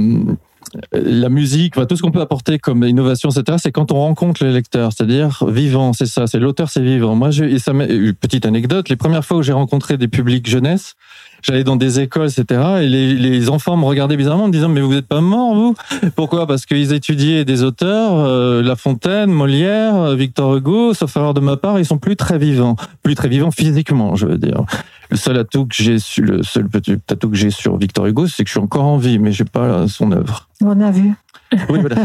[0.92, 4.52] la musique, tout ce qu'on peut apporter comme innovation, etc., c'est quand on rencontre les
[4.52, 7.14] lecteurs, c'est-à-dire vivant, c'est ça, c'est l'auteur, c'est vivant.
[7.14, 7.72] Moi, je, et ça
[8.20, 10.94] petite anecdote, les premières fois où j'ai rencontré des publics jeunesse,
[11.42, 14.68] j'allais dans des écoles, etc., et les, les, enfants me regardaient bizarrement en me disant,
[14.68, 15.74] mais vous n'êtes pas mort, vous?
[16.16, 16.46] Pourquoi?
[16.46, 21.56] Parce qu'ils étudiaient des auteurs, euh, La Fontaine, Molière, Victor Hugo, sauf alors de ma
[21.56, 24.64] part, ils sont plus très vivants, plus très vivants physiquement, je veux dire.
[25.12, 28.26] Le seul atout que j'ai sur le seul petit atout que j'ai sur Victor Hugo,
[28.26, 30.48] c'est que je suis encore en vie, mais j'ai pas son œuvre.
[30.62, 31.12] On a vu.
[31.68, 32.04] Oui, voilà.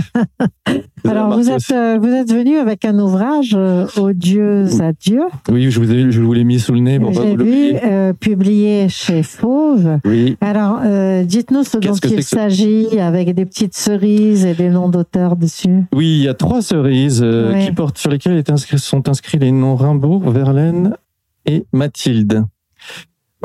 [1.06, 5.22] Alors, vous êtes, euh, vous êtes venu avec un ouvrage, euh, Odieuse à Dieu.
[5.50, 7.00] Oui, je vous, ai, je vous l'ai mis sous le nez.
[7.14, 10.00] J'ai vu, euh, publié chez Fauve.
[10.04, 10.36] Oui.
[10.42, 15.38] Alors, euh, dites-nous ce dont il s'agit, avec des petites cerises et des noms d'auteurs
[15.38, 15.86] dessus.
[15.94, 17.26] Oui, il y a trois cerises
[17.66, 20.98] qui portent, sur lesquelles sont inscrits les noms Rimbaud, Verlaine
[21.46, 22.44] et Mathilde.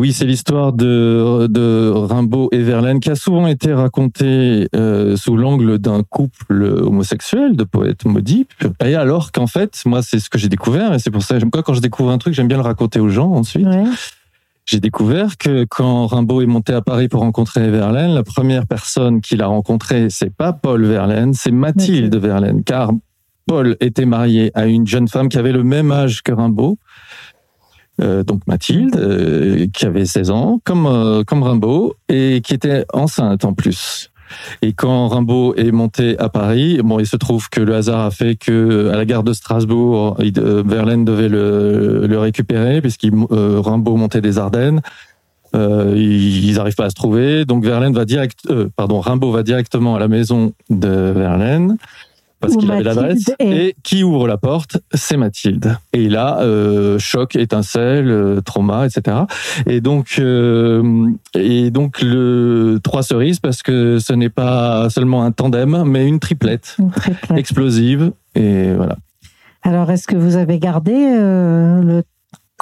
[0.03, 5.37] Oui, c'est l'histoire de, de Rimbaud et Verlaine qui a souvent été racontée euh, sous
[5.37, 8.49] l'angle d'un couple homosexuel de poètes maudits.
[8.85, 11.45] Et alors qu'en fait, moi, c'est ce que j'ai découvert, et c'est pour ça que
[11.45, 13.69] quand je découvre un truc, j'aime bien le raconter aux gens ensuite.
[14.67, 19.21] J'ai découvert que quand Rimbaud est monté à Paris pour rencontrer Verlaine, la première personne
[19.21, 22.91] qu'il a rencontrée, c'est pas Paul Verlaine, c'est Mathilde Verlaine, car
[23.47, 26.77] Paul était marié à une jeune femme qui avait le même âge que Rimbaud.
[28.01, 32.87] Euh, donc Mathilde, euh, qui avait 16 ans, comme, euh, comme Rimbaud, et qui était
[32.93, 34.11] enceinte en plus.
[34.63, 38.11] Et quand Rimbaud est monté à Paris, bon, il se trouve que le hasard a
[38.11, 44.23] fait que à la gare de Strasbourg, Verlaine devait le, le récupérer puisqu'il Rimbaud montait
[44.23, 44.81] des Ardennes.
[45.55, 49.99] ils n'arrivent pas à se trouver, donc Verlaine va direct, pardon, Rimbaud va directement à
[49.99, 51.77] la maison de Verlaine
[52.43, 53.31] parce qu'il avait l'adresse.
[53.39, 55.79] Et qui ouvre la porte C'est Mathilde.
[55.93, 59.19] Et là, euh, choc, étincelle, euh, trauma, etc.
[59.67, 65.31] Et donc, euh, et donc le trois cerises parce que ce n'est pas seulement un
[65.31, 66.77] tandem, mais une triplette,
[67.37, 68.13] explosive.
[68.35, 68.97] Et voilà.
[69.63, 72.03] Alors, est-ce que vous avez gardé le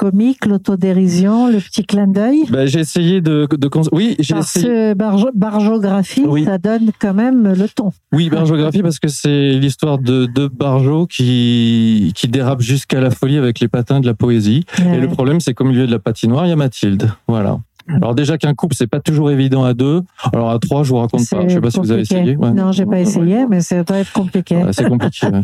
[0.01, 2.45] comique, l'autodérision, le petit clin d'œil.
[2.51, 4.67] Ben, j'ai essayé de, de, oui, j'ai Parce essayé.
[4.67, 6.45] que barge- bargeographie, Oui.
[6.47, 7.93] ça donne quand même le ton.
[8.15, 13.37] Oui, bargeographie parce que c'est l'histoire de deux barjots qui qui dérapent jusqu'à la folie
[13.37, 14.65] avec les patins de la poésie.
[14.79, 17.11] Et le problème, c'est qu'au milieu de la patinoire, il y a Mathilde.
[17.29, 17.59] Voilà.
[17.97, 20.03] Alors déjà qu'un couple, c'est pas toujours évident à deux.
[20.33, 21.49] Alors à trois, je vous raconte pas.
[21.49, 22.37] Je sais pas si vous avez essayé.
[22.37, 22.53] Ouais.
[22.53, 24.57] Non, j'ai pas essayé, mais ça doit être compliqué.
[24.57, 25.27] Ouais, c'est compliqué.
[25.27, 25.41] ouais.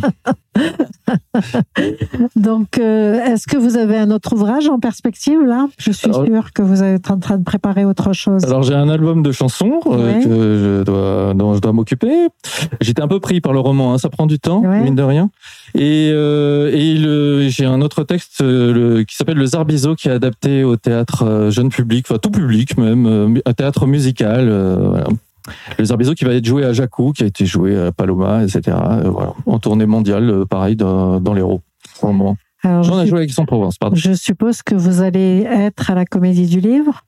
[2.37, 5.67] Donc, euh, est-ce que vous avez un autre ouvrage en perspective là?
[5.79, 8.45] Je suis Alors- sûre que vous êtes en train de préparer autre chose.
[8.45, 12.29] Alors j'ai un album de chansons euh, que je dois, dont je dois m'occuper.
[12.81, 15.31] J'étais un peu pris par le roman, hein, ça prend du temps, mine de rien.
[15.79, 20.13] Et, euh, et j'ai un autre texte euh, le- qui s'appelle Le Zarbizo qui est
[20.13, 24.49] adapté au théâtre euh, jeune public, enfin tout public même, un théâtre musical.
[24.49, 25.07] voilà.
[25.79, 28.77] Le Zarbizo qui va être joué à Jacou, qui a été joué à Paloma, etc.
[29.05, 29.35] voilà.
[29.45, 31.61] En tournée mondiale, pareil, dans, dans l'Hérault.
[32.01, 32.37] pour le moment.
[32.65, 33.95] J'en ai joué avec son Provence, pardon.
[33.95, 37.05] je suppose que vous allez être à la Comédie du Livre?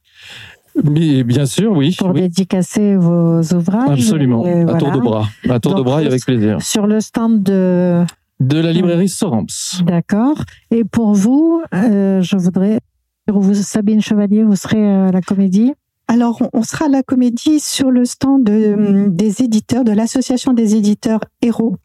[0.85, 1.97] Mais bien sûr, oui.
[1.99, 2.21] pour oui.
[2.21, 3.91] dédicacer vos ouvrages.
[3.91, 4.45] Absolument.
[4.69, 5.27] À tour de bras.
[5.49, 6.63] À tour de bras et avec plaisir.
[6.63, 8.05] Sur le stand de.
[8.41, 9.47] De la librairie Sorams.
[9.85, 10.43] D'accord.
[10.71, 12.81] Et pour vous, euh, je voudrais.
[13.27, 15.73] vous, Sabine Chevalier, vous serez à la Comédie?
[16.07, 20.55] Alors, on- on sera à la comédie sur le stand de- des éditeurs, de l'association
[20.55, 21.77] des éditeurs Héros,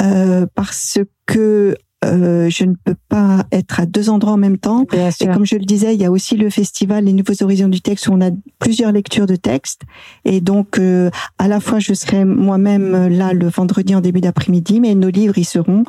[0.00, 4.84] euh, parce que euh, je ne peux pas être à deux endroits en même temps.
[4.90, 5.32] Bien Et sûr.
[5.32, 8.06] comme je le disais, il y a aussi le festival Les Nouveaux Horizons du Texte
[8.08, 9.82] où on a plusieurs lectures de textes.
[10.24, 14.80] Et donc, euh, à la fois, je serai moi-même là le vendredi en début d'après-midi,
[14.80, 15.84] mais nos livres y seront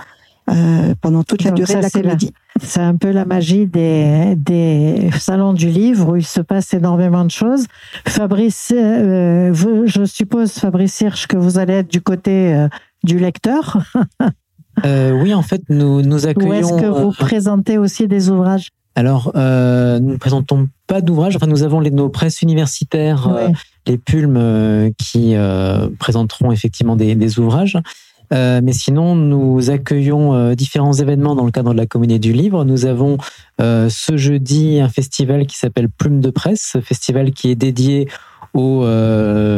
[0.49, 2.15] euh, pendant toute la Donc durée ça, de la
[2.61, 7.23] c'est un peu la magie des, des salons du livre où il se passe énormément
[7.23, 7.67] de choses.
[8.07, 12.67] Fabrice, euh, vous- je suppose, Fabrice Hirsch, que vous allez être du côté euh,
[13.03, 13.77] du lecteur.
[14.85, 16.53] Euh, oui, en fait, nous nous Ou accueillons.
[16.53, 21.35] est-ce que vous euh, présentez aussi des ouvrages Alors, euh, nous ne présentons pas d'ouvrage.
[21.35, 23.49] Enfin, nous avons les, nos presses universitaires, euh,
[23.87, 25.35] les pulmes euh, qui
[25.99, 27.77] présenteront effectivement des, des ouvrages.
[28.31, 32.63] Mais sinon, nous accueillons différents événements dans le cadre de la Communauté du Livre.
[32.63, 33.17] Nous avons
[33.59, 38.07] ce jeudi un festival qui s'appelle Plume de Presse, festival qui est dédié
[38.53, 38.85] aux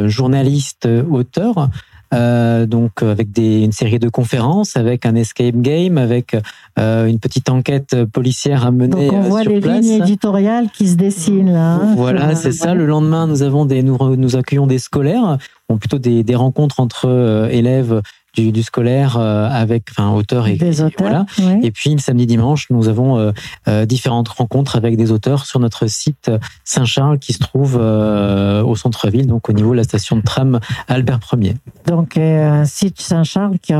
[0.08, 1.70] journalistes auteurs.
[2.14, 6.36] Euh, donc avec des, une série de conférences, avec un escape game, avec
[6.78, 9.80] euh, une petite enquête policière à mener Donc on euh, voit sur les place.
[9.82, 11.76] lignes éditoriales qui se dessinent là.
[11.76, 12.74] hein, Voilà, sur- c'est ça.
[12.74, 15.38] Le lendemain, nous avons des, nous, nous accueillons des scolaires,
[15.70, 18.02] ou plutôt des, des rencontres entre euh, élèves
[18.34, 21.26] du, du scolaire euh, avec, enfin, auteurs et Des et voilà.
[21.40, 21.60] ouais.
[21.64, 23.32] Et puis le samedi dimanche, nous avons euh,
[23.68, 26.32] euh, différentes rencontres avec des auteurs sur notre site
[26.64, 31.20] Saint-Charles qui se trouve au centre-ville, donc au niveau de la station de tram Albert
[31.40, 31.56] Ier.
[31.88, 33.74] Donc un site Saint-Charles qui,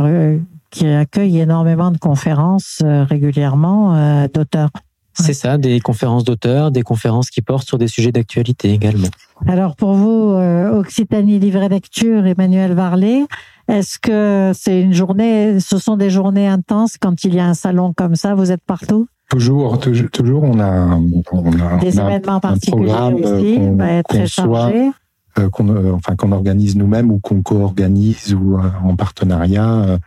[0.70, 4.70] qui accueille énormément de conférences régulièrement d'auteurs.
[5.14, 9.08] C'est ça, des conférences d'auteurs, des conférences qui portent sur des sujets d'actualité également.
[9.48, 13.26] Alors pour vous, euh, Occitanie Livre et Lecture, Emmanuel Varlet,
[13.68, 17.54] est-ce que c'est une journée, ce sont des journées intenses quand il y a un
[17.54, 19.08] salon comme ça, vous êtes partout?
[19.30, 20.98] Toujours, toujours, toujours, on a,
[21.32, 24.20] on a, Des on a un- événements particuliers programme, euh, aussi, qu'on- va être très
[24.20, 24.92] qu'on soit- chargé.
[25.40, 29.70] euh, qu'on euh, enfin qu'on organise nous-mêmes ou qu'on co-organise ou euh, en partenariat.
[29.74, 29.98] euh.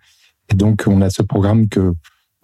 [0.50, 1.94] et donc on a ce programme que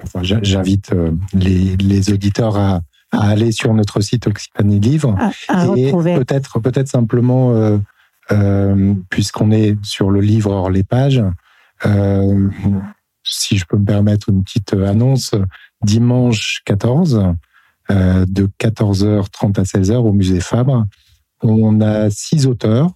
[0.03, 2.80] enfin, j'invite euh, les, les auditeurs à,
[3.12, 7.78] à aller sur notre site Occitanie Livre À, à et peut-être peut-être simplement euh,
[8.32, 11.22] euh, puisqu'on est sur le livre hors les pages.
[11.86, 12.48] euh,
[13.24, 15.34] si je peux me permettre une petite annonce,
[15.84, 17.34] dimanche 14,
[17.90, 20.86] euh, de 14h30 à 16h au musée Fabre,
[21.42, 22.88] on a six auteurs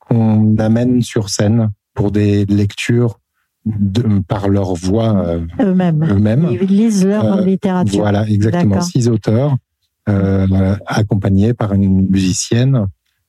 [0.00, 3.19] qu'on amène sur scène pour des lectures
[3.66, 6.48] de- par leur voix euh, Eux-mêmes.
[6.50, 8.00] Ils lisent leur Euh, littérature.
[8.00, 8.80] Voilà, exactement.
[8.80, 9.56] Six auteurs
[10.08, 12.86] euh, accompagnés par une musicienne.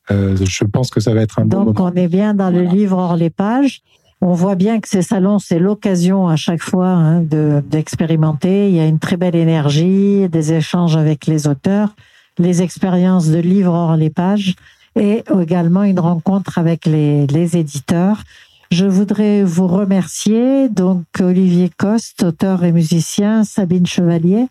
[0.09, 1.91] Je pense que ça va être un bon Donc moment.
[1.93, 3.81] on est bien dans le livre hors les pages.
[4.19, 8.67] On voit bien que ces salons, c'est l'occasion à chaque fois hein, de d'expérimenter.
[8.69, 11.95] Il y a une très belle énergie, des échanges avec les auteurs,
[12.37, 14.55] les expériences de livres hors les pages
[14.99, 18.23] et également une rencontre avec les, les éditeurs.
[18.71, 24.47] Je voudrais vous remercier, donc Olivier Coste, auteur et musicien, Sabine Chevalier,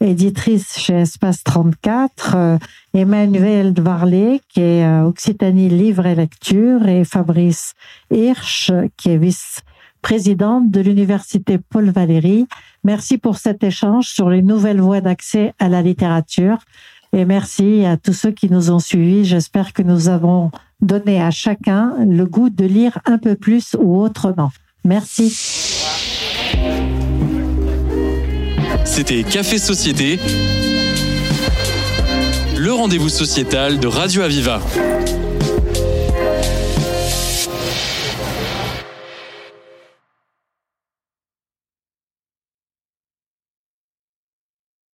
[0.00, 2.58] éditrice chez Espace 34, euh,
[2.94, 7.74] Emmanuel Varlet, qui est euh, Occitanie Livre et Lecture, et Fabrice
[8.12, 12.46] Hirsch, qui est vice-présidente de l'Université Paul Valéry.
[12.84, 16.58] Merci pour cet échange sur les nouvelles voies d'accès à la littérature.
[17.12, 19.24] Et merci à tous ceux qui nous ont suivis.
[19.24, 20.50] J'espère que nous avons
[20.80, 24.50] donné à chacun le goût de lire un peu plus ou autrement.
[24.84, 25.30] Merci.
[28.84, 30.18] C'était Café Société
[32.66, 34.60] le rendez-vous sociétal de Radio Aviva.